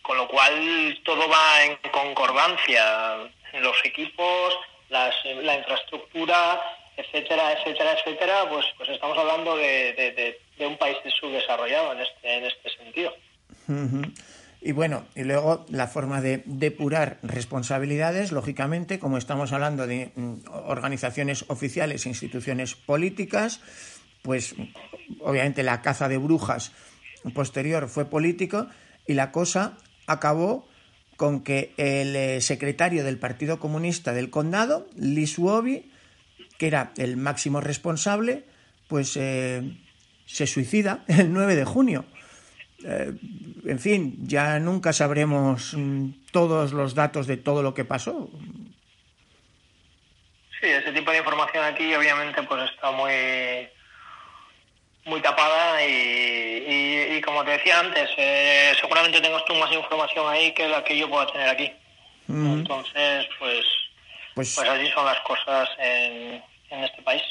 [0.01, 3.15] Con lo cual todo va en concordancia,
[3.53, 6.61] los equipos, las, la infraestructura,
[6.97, 12.45] etcétera, etcétera, etcétera, pues, pues estamos hablando de, de, un país subdesarrollado en este, en
[12.45, 13.13] este sentido.
[14.65, 20.33] Y bueno, y luego la forma de depurar responsabilidades, lógicamente, como estamos hablando de mm,
[20.67, 23.59] organizaciones oficiales e instituciones políticas,
[24.21, 24.55] pues
[25.19, 26.71] obviamente la caza de brujas
[27.33, 28.67] posterior fue político
[29.07, 30.67] y la cosa acabó
[31.17, 35.91] con que el eh, secretario del Partido Comunista del Condado, Lee Suobi,
[36.57, 38.45] que era el máximo responsable,
[38.87, 39.77] pues eh,
[40.25, 42.05] se suicida el 9 de junio.
[42.85, 43.13] Eh,
[43.65, 48.29] en fin, ya nunca sabremos mm, todos los datos de todo lo que pasó.
[50.59, 53.69] Sí, ese tipo de información aquí obviamente pues está muy
[55.05, 60.67] muy tapada y, como te decía antes, eh, seguramente tengas tú más información ahí que
[60.67, 61.71] la que yo pueda tener aquí.
[62.29, 63.65] Entonces, pues,
[64.33, 67.21] pues, pues, así son las cosas en, en este país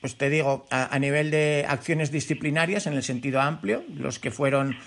[0.00, 4.30] pues te digo, a, a, nivel de acciones disciplinarias en el sentido amplio, los que
[4.30, 4.78] fueron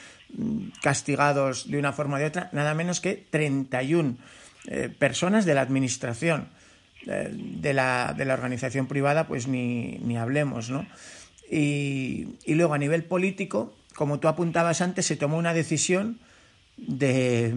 [0.82, 4.18] castigados de una forma o de otra, nada menos que 31
[4.68, 6.48] eh, personas de la administración
[7.06, 10.88] eh, de, la, de, la, organización privada, pues ni, ni hablemos, ¿no?
[11.50, 16.18] Y, y, luego a nivel político, como tú apuntabas antes, se tomó una decisión
[16.78, 17.54] de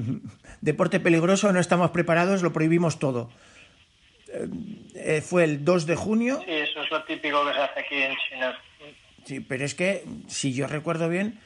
[0.61, 3.31] deporte peligroso, no estamos preparados, lo prohibimos todo.
[4.95, 6.43] Eh, fue el 2 de junio.
[6.45, 8.59] Sí, eso es lo típico que se hace aquí en China.
[9.25, 11.39] Sí, pero es que, si yo recuerdo bien,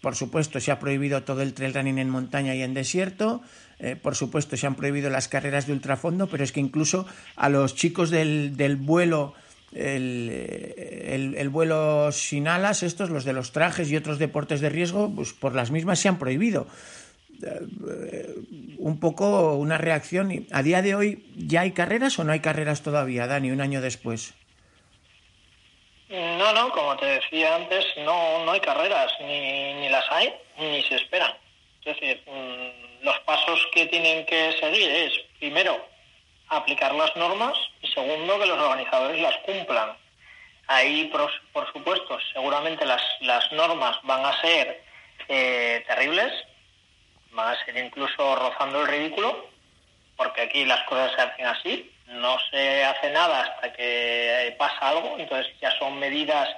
[0.00, 3.42] por supuesto, se ha prohibido todo el trail running en montaña y en desierto.
[3.78, 7.48] Eh, por supuesto, se han prohibido las carreras de ultrafondo, pero es que incluso a
[7.48, 9.34] los chicos del, del vuelo,
[9.72, 15.12] el, el, vuelo sin alas, estos, los de los trajes y otros deportes de riesgo,
[15.14, 16.66] pues por las mismas se han prohibido.
[17.42, 18.34] Eh,
[18.78, 20.46] un poco una reacción.
[20.50, 23.80] ¿A día de hoy ya hay carreras o no hay carreras todavía, Dani, un año
[23.80, 24.34] después?
[26.10, 30.82] No, no, como te decía antes, no, no hay carreras, ni, ni las hay, ni
[30.82, 31.32] se esperan.
[31.84, 35.86] Es decir, mm, los pasos que tienen que seguir es, primero,
[36.48, 39.96] aplicar las normas y segundo, que los organizadores las cumplan.
[40.66, 41.04] Ahí,
[41.52, 44.82] por, supuesto, seguramente las, las normas van a ser
[45.28, 46.32] eh, terribles,
[47.30, 49.48] van a ser incluso rozando el ridículo,
[50.16, 55.16] porque aquí las cosas se hacen así, no se hace nada hasta que pasa algo,
[55.18, 56.48] entonces ya son medidas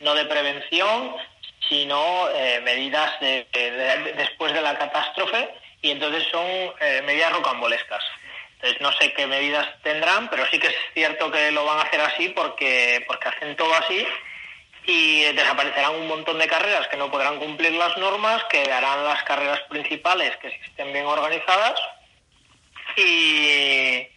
[0.00, 1.14] no de prevención,
[1.68, 3.46] sino eh, medidas de,
[4.16, 5.50] después de la catástrofe
[5.82, 6.46] y entonces son
[6.80, 8.02] eh, medidas rocambolescas.
[8.54, 11.82] Entonces no sé qué medidas tendrán, pero sí que es cierto que lo van a
[11.82, 14.06] hacer así porque, porque hacen todo así
[14.86, 19.60] y desaparecerán un montón de carreras que no podrán cumplir las normas, quedarán las carreras
[19.68, 21.78] principales que estén bien organizadas
[22.96, 24.08] y,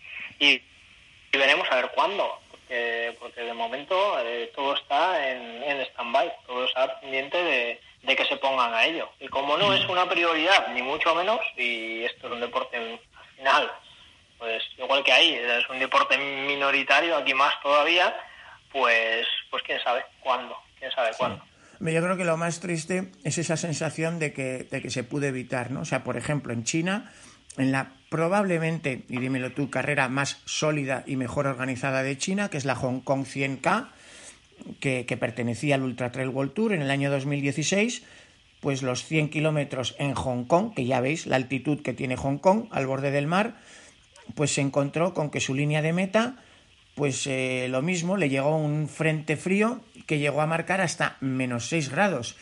[1.38, 6.65] veremos a ver cuándo, porque, porque de momento eh, todo está en, en stand-by, todo
[6.65, 9.10] está pendiente de, de que se pongan a ello.
[9.19, 13.00] Y como no es una prioridad, ni mucho menos, y esto es un deporte al
[13.38, 13.72] final,
[14.38, 18.15] pues igual que ahí, es un deporte minoritario, aquí más todavía,
[18.72, 21.43] pues, pues quién sabe cuándo, quién sabe cuándo.
[21.80, 25.26] Yo creo que lo más triste es esa sensación de que, de que se pudo
[25.26, 25.82] evitar, ¿no?
[25.82, 27.12] O sea, por ejemplo, en China,
[27.58, 32.58] en la probablemente, y dímelo tú, carrera más sólida y mejor organizada de China, que
[32.58, 33.88] es la Hong Kong 100K,
[34.80, 38.04] que, pertenecía al Ultra Trail World Tour en el año 2016,
[38.60, 42.38] pues los 100 kilómetros en Hong Kong, que ya veis la altitud que tiene Hong
[42.38, 43.56] Kong al borde del mar,
[44.36, 46.36] pues se encontró con que su línea de meta,
[46.93, 51.65] pues eh, lo mismo, le llegó un frente frío que llegó a marcar hasta menos
[51.65, 52.36] 6 grados.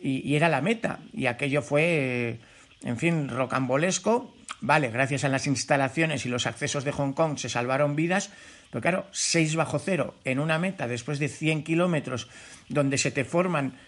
[0.00, 1.00] Y, era la meta.
[1.12, 2.38] Y aquello fue,
[2.82, 4.34] en fin, rocambolesco.
[4.60, 8.32] Vale, gracias a las instalaciones y los accesos de Hong Kong se salvaron vidas,
[8.70, 12.28] pero claro, 6 bajo cero en una meta después de 100 kilómetros
[12.68, 13.78] donde se te forman,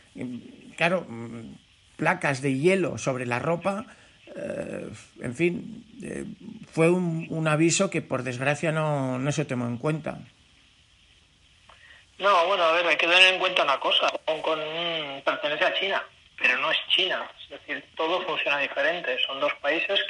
[0.77, 1.07] claro,
[1.97, 3.87] placas de hielo sobre la ropa,
[4.37, 4.89] eh,
[5.23, 6.25] en fin, eh,
[6.73, 10.19] fue un, aviso que por desgracia no, se tomó en cuenta.
[12.19, 14.07] No, bueno, a ver, hay que tener en cuenta una cosa.
[14.27, 14.61] Hong Kong
[15.25, 16.03] pertenece a China,
[16.41, 17.31] pero no es China.
[17.45, 19.17] Es decir, todo funciona diferente.
[19.27, 20.01] Son dos países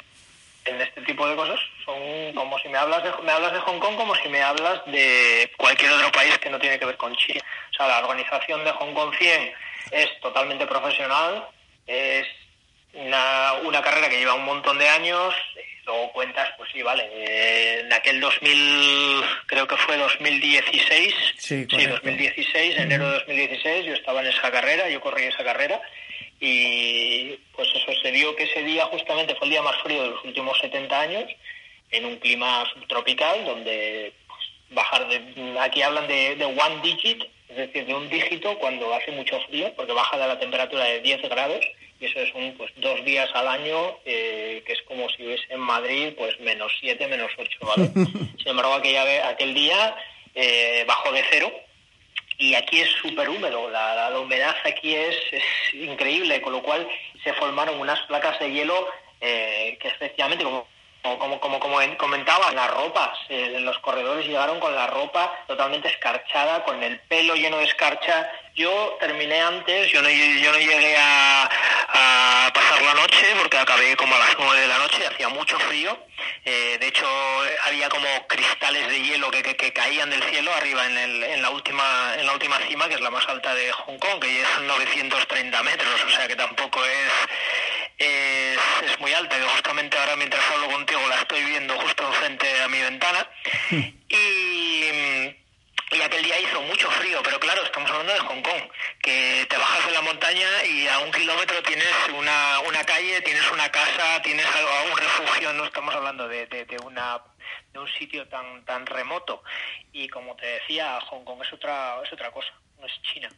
[0.64, 3.78] en este tipo de cosas son como si me hablas de me hablas de Hong
[3.78, 7.14] Kong como si me hablas de cualquier otro país que no tiene que ver con
[7.16, 7.40] China.
[7.70, 9.52] O sea, la organización de Hong Kong 100
[9.92, 11.48] es totalmente profesional,
[11.86, 12.26] es
[12.92, 15.34] una, una carrera que lleva un montón de años,
[15.86, 21.86] luego cuentas, pues sí, vale, eh, en aquel 2000, creo que fue 2016, sí, sí
[21.86, 25.80] 2016, enero de 2016, yo estaba en esa carrera, yo corrí esa carrera,
[26.40, 30.10] y pues eso se dio que ese día justamente fue el día más frío de
[30.10, 31.30] los últimos 70 años
[31.90, 37.56] en un clima subtropical donde pues, bajar de aquí hablan de, de, one digit es
[37.56, 41.28] decir de un dígito cuando hace mucho frío porque baja de la temperatura de 10
[41.28, 41.64] grados
[42.00, 45.44] y eso es un pues dos días al año eh, que es como si hubiese
[45.50, 47.90] en Madrid pues menos 7 menos 8 ¿vale?
[48.38, 49.94] sin embargo aquella, aquel día
[50.34, 51.52] eh, bajó de cero
[52.40, 56.62] y aquí es súper húmedo, la, la, la, humedad aquí es, es, increíble, con lo
[56.62, 56.88] cual
[57.22, 58.88] se formaron unas placas de hielo
[59.20, 60.66] eh, que efectivamente, como,
[61.02, 66.64] como, como, como comentaba, las ropas, eh, los corredores llegaron con la ropa totalmente escarchada,
[66.64, 68.32] con el pelo lleno de escarcha.
[68.54, 71.50] Yo terminé antes, yo no, yo no llegué a,
[72.94, 75.96] la noche porque acabé como a las nueve de la noche, hacía mucho frío.
[76.44, 77.06] Eh, de hecho,
[77.64, 81.42] había como cristales de hielo que, que, que caían del cielo arriba en, el, en,
[81.42, 84.42] la última, en la última cima, que es la más alta de Hong Kong, que
[84.42, 88.58] es 930 metros, o sea que tampoco es, es,
[88.90, 92.68] es muy alta, que justamente ahora mientras hablo contigo la estoy viendo justo enfrente a
[92.68, 93.26] mi ventana.
[94.08, 94.60] Y
[95.92, 98.62] y aquel día hizo mucho frío, pero claro, estamos hablando de Hong Kong,
[99.02, 101.86] que te bajas de la montaña y a un kilómetro tienes
[102.16, 106.66] una, una calle, tienes una casa, tienes algo, un refugio, no estamos hablando de, de,
[106.66, 107.20] de, una
[107.72, 109.42] de un sitio tan tan remoto.
[109.92, 113.30] Y como te decía, Hong Kong es otra es otra cosa, no es China.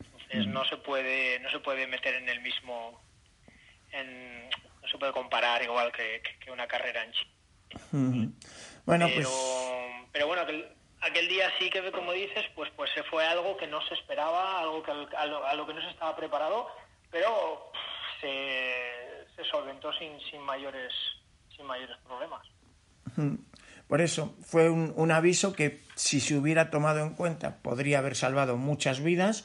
[0.00, 3.02] Entonces no se puede no se puede meter en el mismo
[3.92, 7.30] en, no se puede comparar igual que, que una carrera en China.
[8.86, 10.72] Bueno, pero, pues pero bueno, que
[11.04, 14.60] aquel día sí que, como dices, pues, pues se fue algo que no se esperaba,
[14.60, 16.68] algo que, a, lo, a lo que no se estaba preparado,
[17.10, 17.70] pero
[18.20, 20.92] se, se solventó sin, sin, mayores,
[21.54, 22.46] sin mayores problemas.
[23.86, 28.16] Por eso, fue un, un, aviso que si se hubiera tomado en cuenta podría haber
[28.16, 29.44] salvado muchas vidas.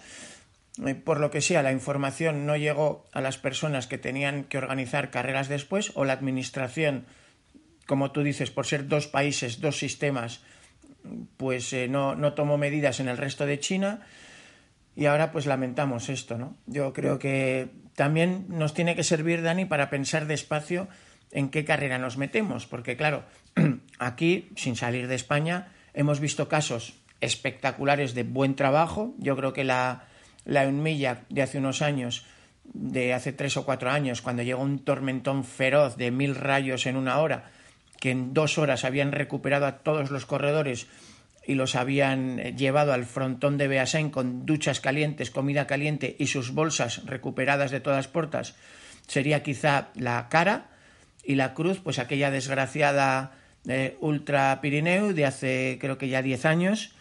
[0.88, 4.58] Eh, por lo que sea, la información no llegó a las personas que tenían que
[4.58, 7.06] organizar carreras después o la administración,
[7.86, 10.42] como tú dices, por ser dos países, dos sistemas,
[11.38, 14.02] pues eh, no, no tomó medidas en el resto de China
[14.96, 16.58] y ahora pues lamentamos esto, ¿no?
[16.66, 20.88] Yo creo que también nos tiene que servir, Dani, para pensar despacio
[21.32, 23.24] en qué carrera nos metemos, porque claro,
[24.00, 29.16] aquí, sin salir de España, hemos visto casos espectaculares de buen trabajo.
[29.20, 30.04] Yo creo que la,
[30.46, 32.26] la Unmilla de hace unos años
[32.74, 36.98] de hace tres o cuatro años, cuando llegó un tormentón feroz de mil rayos en
[36.98, 37.52] una hora,
[38.00, 40.88] que en dos horas habían recuperado a todos los corredores
[41.46, 46.54] y los habían llevado al frontón de Beasain con duchas calientes, comida caliente y sus
[46.54, 48.56] bolsas recuperadas de todas puertas,
[49.08, 50.68] sería quizá la cara
[51.24, 53.32] y la cruz, pues aquella desgraciada
[53.68, 56.92] eh, Ultra Pirineu de hace creo que ya diez años,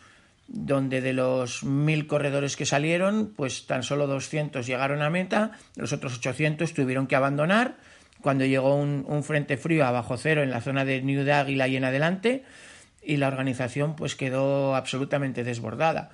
[0.48, 5.92] donde de los mil corredores que salieron, pues tan solo 200 llegaron a meta, los
[5.92, 7.76] otros 800 tuvieron que abandonar
[8.22, 11.32] cuando llegó un, un frente frío a bajo cero en la zona de New de
[11.32, 12.44] Águila y en adelante,
[13.02, 16.10] y la organización pues quedó absolutamente desbordada.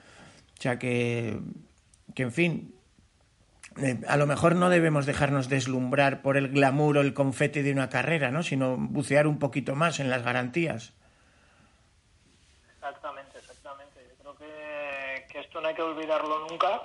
[0.59, 1.41] O sea que,
[2.15, 2.75] que en fin,
[3.83, 7.73] eh, a lo mejor no debemos dejarnos deslumbrar por el glamour o el confete de
[7.73, 8.43] una carrera, ¿no?
[8.43, 10.93] sino bucear un poquito más en las garantías.
[12.77, 14.01] Exactamente, exactamente.
[14.09, 16.83] Yo creo que, que esto no hay que olvidarlo nunca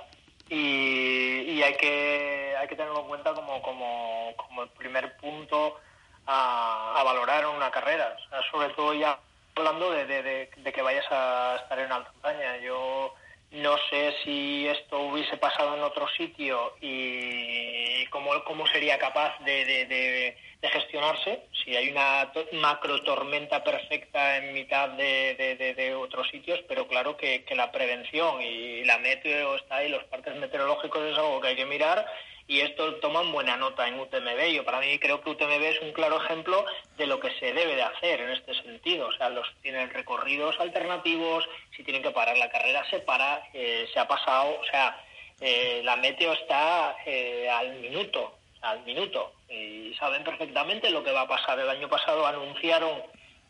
[0.49, 5.79] y, hay, que, hay que tenerlo en cuenta como, como, como el primer punto
[6.25, 8.15] a, valorar en una carrera.
[8.51, 9.19] sobre todo ya
[9.55, 12.57] hablando de, de, de, que vayas a estar en alta montaña.
[12.57, 13.13] Yo
[13.51, 19.65] no sé si esto hubiese pasado en otro sitio y cómo, cómo sería capaz de,
[19.65, 21.45] de, gestionarse.
[21.63, 27.55] Si hay una macro tormenta perfecta en mitad de, otros sitios, pero claro que, que
[27.55, 31.65] la prevención y la meteo está ahí, los parques meteorológicos es algo que hay que
[31.65, 32.05] mirar
[32.49, 34.51] y esto toman buena nota en UTMB.
[34.55, 36.65] Yo para mí creo que UTMB es un claro ejemplo
[36.97, 39.07] de lo que se debe de hacer en este sentido.
[39.07, 41.47] O sea, los tienen recorridos alternativos,
[41.77, 44.99] si tienen que parar la carrera se para, eh, se ha pasado, o sea,
[45.39, 51.21] eh, la meteo está eh, al minuto, al minuto, y saben perfectamente lo que va
[51.21, 51.59] a pasar.
[51.59, 53.03] El año pasado anunciaron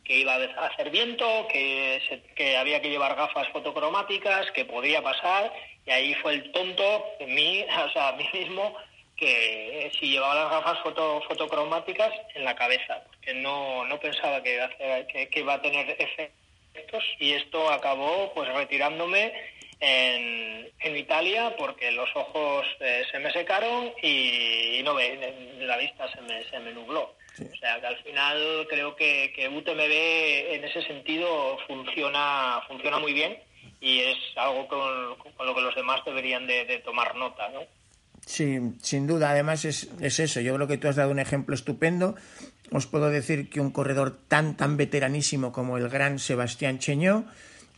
[0.03, 5.53] que iba a hacer viento, que, que había que llevar gafas fotocromáticas, que podía pasar,
[5.85, 8.75] y ahí fue el tonto, mí, o sea, a mí mismo,
[9.20, 14.55] que si llevaba las gafas foto, fotocromáticas en la cabeza, porque no, no pensaba que
[14.55, 19.34] iba, a que, iba a tener efectos y esto acabó pues retirándome
[19.82, 26.09] en, en Italia porque los ojos eh, se me secaron y, no ve, la vista
[26.11, 27.15] se me, se me nubló.
[27.39, 33.13] O sea que al final creo que, que UTMB en ese sentido funciona, funciona muy
[33.13, 33.38] bien
[33.82, 37.65] y es algo con, con lo que los demás deberían de, de tomar nota, ¿no?
[38.30, 39.32] Sí, sin duda.
[39.32, 40.39] Además es, es, eso.
[40.39, 42.13] Yo creo que tú has dado un ejemplo estupendo.
[42.71, 47.25] Os puedo decir que un corredor tan, tan veteranísimo como el gran Sebastián Cheñó,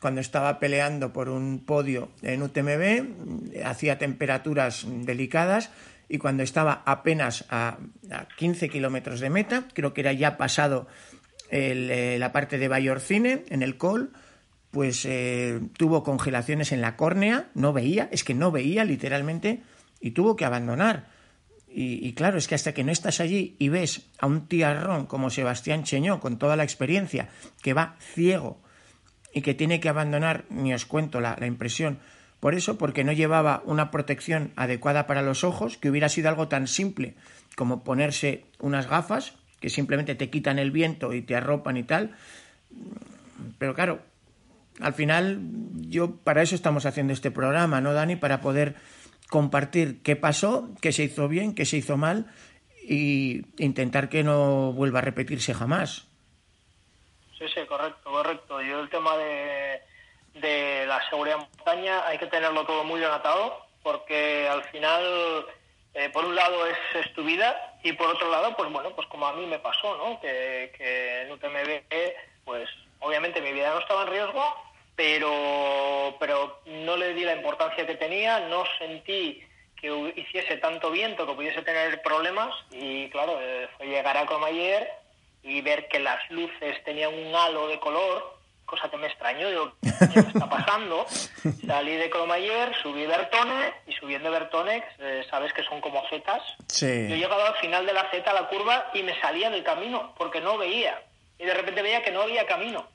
[0.01, 5.69] cuando estaba peleando por un podio en UTMB, hacía temperaturas delicadas
[6.09, 7.77] y cuando estaba apenas a,
[8.11, 10.85] a 15 kilómetros de meta, creo que era ya pasado
[11.49, 14.11] eh, la parte de Bayorcine, en el Col,
[14.69, 19.61] pues eh, tuvo congelaciones en la córnea, no veía, es que no veía literalmente
[20.01, 21.09] y tuvo que abandonar.
[21.73, 25.29] Y, claro, es que hasta que no estás allí y ves a un tiarrón como
[25.29, 27.29] Sebastián Cheñó, con toda la experiencia,
[27.61, 28.61] que va ciego
[29.33, 31.99] y que tiene que abandonar, ni os cuento la, la impresión,
[32.41, 36.49] por eso, porque no llevaba una protección adecuada para los ojos, que hubiera sido algo
[36.49, 37.15] tan simple
[37.55, 42.15] como ponerse unas gafas que simplemente te quitan el viento y te arropan y tal.
[43.59, 44.01] Pero claro,
[44.79, 45.39] al final
[45.75, 48.15] yo para eso estamos haciendo este programa, ¿no, Dani?
[48.15, 48.75] Para poder
[49.31, 52.25] compartir qué pasó, qué se hizo bien, qué se hizo mal
[52.83, 56.05] y intentar que no vuelva a repetirse jamás.
[57.39, 58.61] Sí, sí, correcto, correcto.
[58.61, 59.81] Yo el tema de,
[60.33, 63.09] de la seguridad en montaña hay que tenerlo todo muy bien
[63.81, 65.45] porque al final,
[65.93, 69.27] eh, por un lado es, tu vida y por otro lado, pues bueno, pues como
[69.27, 70.19] a mí me pasó, ¿no?
[70.19, 71.81] Que, que en UTMB,
[72.43, 72.69] pues
[72.99, 74.43] obviamente mi vida no estaba en riesgo,
[74.95, 79.43] pero, pero no le di la importancia que tenía, no sentí
[79.81, 84.87] que hiciese tanto viento que pudiese tener problemas y claro, eh, fue llegar a Comayer
[85.41, 89.73] y ver que las luces tenían un halo de color, cosa que me extrañó, digo,
[89.81, 91.07] ¿qué me está pasando?
[91.65, 97.07] Salí de Comayer, subí Bertone y subiendo Bertone, eh, sabes que son como zetas, sí.
[97.09, 100.13] yo llegaba al final de la zeta a la curva y me salía del camino
[100.15, 101.01] porque no veía
[101.39, 102.87] y de repente veía que no había camino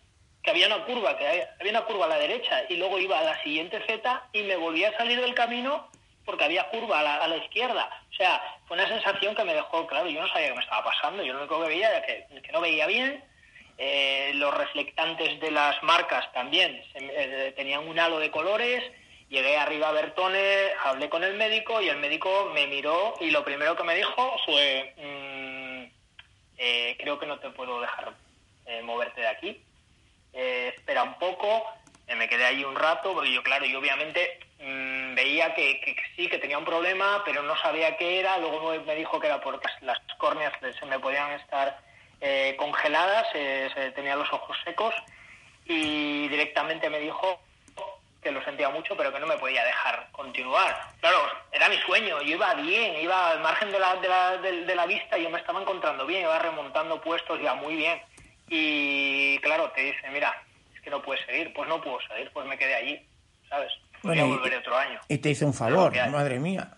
[0.47, 3.24] que había una curva, que había una curva a la derecha y luego iba a
[3.24, 5.88] la siguiente Z y me volvía a salir del camino
[6.24, 7.90] porque había curva a la, izquierda.
[8.12, 10.84] O sea, fue una sensación que me dejó, claro, yo no sabía qué me estaba
[10.84, 13.24] pasando, yo lo único que veía era que, no veía bien,
[13.76, 18.84] eh, los reflectantes de las marcas también eh, tenían un halo de colores,
[19.28, 23.44] llegué arriba a Bertone, hablé con el médico y el médico me miró y lo
[23.44, 25.92] primero que me dijo fue, mm,
[26.59, 28.14] eh, creo que no te puedo dejar
[28.82, 29.65] moverte de aquí
[30.37, 31.64] eh, espera un poco,
[32.07, 36.28] eh, me quedé ahí un rato, porque yo, claro, yo obviamente mm, veía que, sí,
[36.28, 38.39] que tenía un problema, pero no sabía qué era.
[38.39, 41.80] Luego me dijo que era porque las córneas se me podían estar
[42.20, 44.95] eh, congeladas, se tenía los ojos secos
[45.66, 47.41] y directamente me dijo
[48.26, 50.91] que lo sentía mucho, pero que no me podía dejar continuar.
[51.01, 51.18] Claro,
[51.53, 54.87] era mi sueño, yo iba bien, iba al margen de la, de la, de, la
[54.87, 58.03] vista, yo me estaba encontrando bien, iba remontando puestos, iba muy bien.
[58.49, 60.34] Y claro, te dice, mira,
[60.74, 63.07] es que no puedes seguir, pues no puedo seguir, pues me quedé allí,
[63.49, 63.72] ¿sabes?
[64.03, 65.01] Voy a volver otro año.
[65.09, 66.70] Y te hice un favor, madre mía.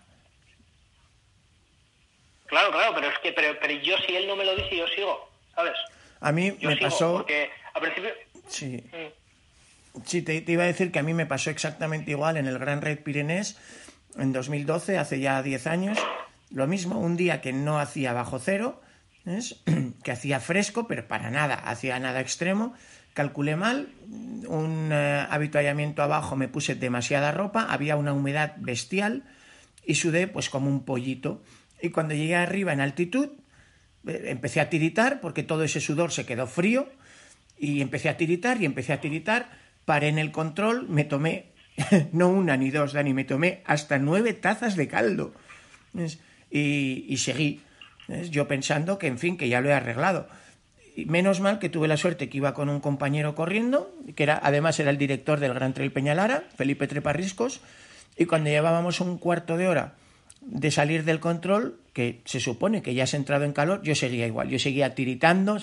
[2.47, 4.87] Claro, claro, pero es que, pero, pero yo si él no me lo dice, yo
[4.87, 5.77] sigo, ¿sabes?
[6.19, 7.13] A mí me pasó...
[7.13, 8.09] Porque al principio...
[8.47, 8.83] Sí.
[8.91, 9.19] Mm.
[10.05, 12.81] Sí, te, iba a decir que a mí me pasó exactamente igual en el Gran
[12.81, 13.57] Red Pirenés
[14.17, 15.99] en 2012, hace ya 10 años.
[16.51, 18.81] Lo mismo, un día que no hacía bajo cero,
[20.03, 22.73] que hacía fresco, pero para nada, hacía nada extremo.
[23.13, 23.89] Calculé mal,
[24.47, 29.23] un eh, habituallamiento abajo me puse demasiada ropa, había una humedad bestial
[29.85, 31.43] y sudé pues como un pollito.
[31.81, 33.29] Y cuando llegué arriba en altitud,
[34.07, 36.87] eh, empecé a tiritar porque todo ese sudor se quedó frío
[37.57, 39.49] y empecé a tiritar y empecé a tiritar,
[39.85, 41.51] paré en el control, me tomé,
[42.13, 45.33] no una ni dos, Dani, me tomé hasta nueve tazas de caldo.
[46.51, 47.61] Y, y seguí,
[48.29, 50.27] yo pensando que, en fin, que ya lo he arreglado.
[50.95, 54.79] Y menos mal que tuve la suerte que iba con un compañero corriendo, que además
[54.79, 57.61] era el director del Gran Trail Peñalara, Felipe Treparriscos,
[58.17, 59.95] y cuando llevábamos un cuarto de hora
[60.41, 64.25] de salir del control, que se supone que ya has entrado en calor, yo seguía
[64.27, 65.57] igual, yo seguía tiritando,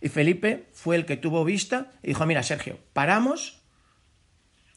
[0.00, 3.60] y Felipe fue el que tuvo vista y dijo, mira Sergio, paramos,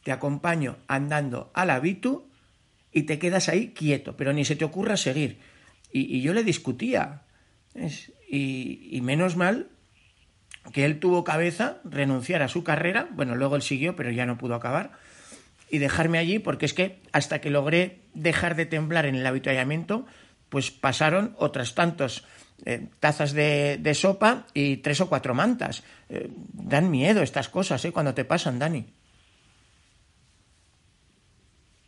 [0.02, 2.28] te acompaño andando a la Vitu
[2.92, 5.38] y te quedas ahí quieto, pero ni se te ocurra seguir.
[5.92, 7.22] Y, yo le discutía.
[8.28, 9.68] Y, menos mal
[10.72, 14.38] que él tuvo cabeza renunciar a su carrera, bueno, luego él siguió, pero ya no
[14.38, 14.92] pudo acabar,
[15.70, 20.04] y dejarme allí, porque es que hasta que logré dejar de temblar en el habituallamiento,
[20.48, 22.24] pues pasaron otras tantos
[22.66, 25.82] eh, tazas de, sopa y tres o cuatro mantas.
[26.08, 27.92] Eh, dan miedo estas cosas, ¿eh?
[27.92, 28.84] Cuando te pasan, Dani.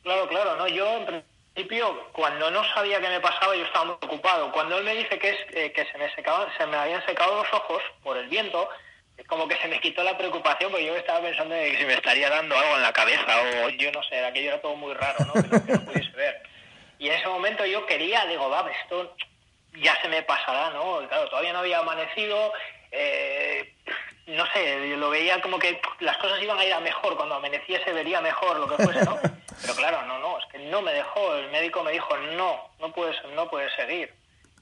[0.02, 0.68] Claro, claro, no.
[0.68, 0.86] Yo
[1.54, 4.50] principio, cuando no sabía qué me pasaba, yo estaba muy ocupado.
[4.52, 7.42] Cuando él me dice que es eh, que se me secaban, se me habían secado
[7.42, 8.68] los ojos por el viento,
[9.26, 11.94] como que se me quitó la preocupación porque yo estaba pensando en que si me
[11.94, 15.18] estaría dando algo en la cabeza o yo no sé, aquello era todo muy raro,
[15.26, 15.34] ¿no?
[15.34, 16.02] Que.
[16.98, 19.14] Y en ese momento yo quería, digo, va, esto
[19.74, 21.06] ya se me pasará, ¿no?
[21.08, 22.52] Claro, todavía no había amanecido,
[22.92, 23.74] eh,
[24.26, 27.34] no sé, yo lo veía como que las cosas iban a ir a mejor, cuando
[27.34, 29.18] amaneciese vería mejor lo que fuese, ¿no?
[29.60, 32.92] Pero claro, no, no, es que no me dejó, el médico me dijo, no, no
[32.92, 34.12] puedes, no puedes seguir.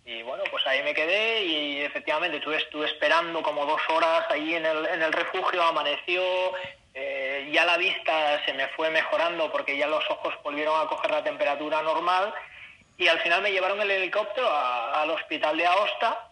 [0.05, 4.55] Y bueno, pues ahí me quedé y efectivamente estuve, estuve esperando como dos horas ahí
[4.55, 6.23] en el, en el refugio, amaneció,
[6.95, 11.11] eh, ya la vista se me fue mejorando porque ya los ojos volvieron a coger
[11.11, 12.35] la temperatura normal
[12.99, 16.29] y al final me llevaron el helicóptero al hospital de Aosta,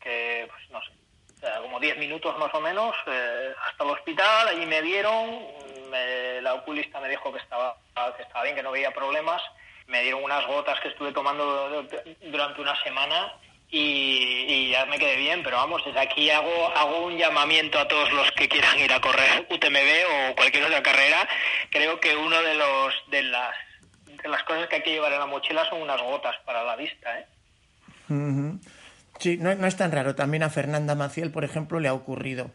[0.00, 0.95] que pues no sé,
[1.62, 5.40] como 10 minutos más o menos, eh, hasta el hospital, allí me vieron,
[6.42, 7.76] la oculista me dijo que estaba,
[8.16, 9.42] que estaba bien, que no veía problemas,
[9.86, 11.86] me dieron unas gotas que estuve tomando
[12.22, 13.32] durante una semana
[13.70, 18.12] y, ya me quedé bien, pero vamos, desde aquí hago, hago un llamamiento a todos
[18.12, 21.28] los que quieran ir a correr UTMB o cualquier otra carrera.
[21.70, 23.54] Creo que uno de los de las
[24.24, 27.18] las cosas que hay que llevar en la mochila son unas gotas para la vista,
[27.18, 27.26] ¿eh?
[29.18, 30.14] Sí, no, es tan raro.
[30.14, 32.50] También a Fernanda Maciel, por ejemplo, le ha ocurrido.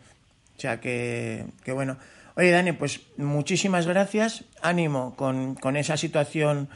[0.57, 1.97] O sea que, que bueno.
[2.35, 4.45] Oye, Dani, pues muchísimas gracias.
[4.61, 6.69] Ánimo con, con esa situación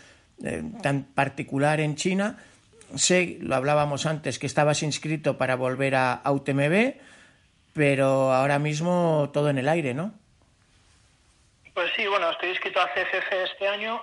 [0.44, 2.38] eh, tan particular en China.
[2.96, 6.96] Sé, lo hablábamos antes, que estabas inscrito para volver a, a UTMB,
[7.74, 10.14] pero ahora mismo todo en el aire, ¿no?
[11.74, 14.02] Pues sí, bueno, estoy inscrito a CFF este año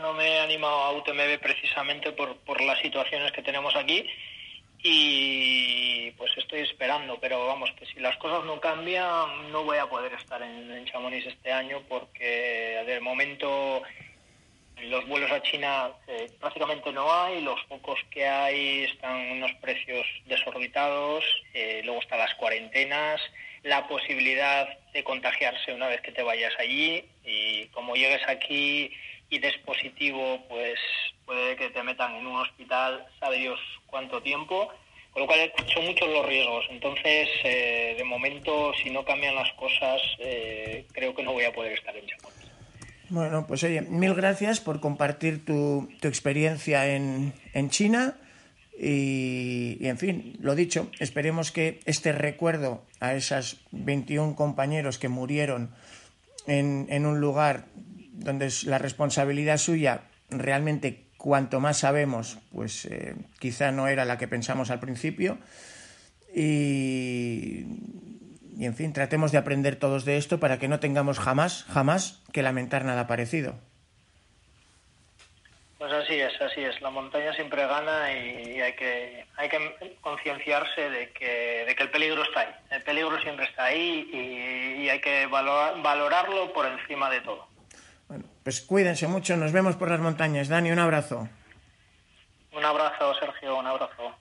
[0.00, 4.08] no me he animado a UTMB precisamente por, por las situaciones que tenemos aquí
[4.86, 9.86] y pues estoy esperando, pero vamos, que si las cosas no cambian no voy a
[9.86, 13.82] poder estar en, en Chamonix este año porque de momento
[14.82, 20.06] los vuelos a China eh, prácticamente no hay, los pocos que hay están unos precios
[20.26, 21.24] desorbitados,
[21.54, 23.22] eh, luego están las cuarentenas,
[23.62, 28.92] la posibilidad de contagiarse una vez que te vayas allí y como llegues aquí
[29.30, 30.78] y des positivo, pues
[31.24, 33.58] puede que te metan en un hospital, sabe Dios
[33.94, 34.68] cuánto tiempo,
[35.12, 36.64] con lo cual son muchos los riesgos.
[36.68, 41.52] Entonces, eh, de momento, si no cambian las cosas, eh, creo que no voy a
[41.52, 42.32] poder estar en Japón.
[43.08, 48.16] Bueno, pues oye, mil gracias por compartir tu, tu experiencia en, en China.
[48.76, 55.72] Y, en fin, lo dicho, esperemos que este recuerdo a esas 21 compañeros que murieron
[56.48, 57.66] en, en un lugar
[58.10, 64.28] donde la responsabilidad suya realmente cuanto más sabemos, pues eh, quizá no era la que
[64.28, 65.38] pensamos al principio.
[66.34, 67.64] Y,
[68.58, 72.22] y, en fin, tratemos de aprender todos de esto para que no tengamos jamás, jamás
[72.30, 73.54] que lamentar nada parecido.
[75.78, 76.78] Pues así es, así es.
[76.82, 81.90] La montaña siempre gana y, hay que, hay que concienciarse de que, de que el
[81.90, 82.54] peligro está ahí.
[82.70, 87.53] El peligro siempre está ahí y, hay que valorar, valorarlo por encima de todo.
[88.08, 90.48] Bueno, pues cuídense mucho, nos vemos por las montañas.
[90.48, 91.28] Dani, un abrazo.
[92.52, 94.14] Un abrazo, Sergio, un abrazo.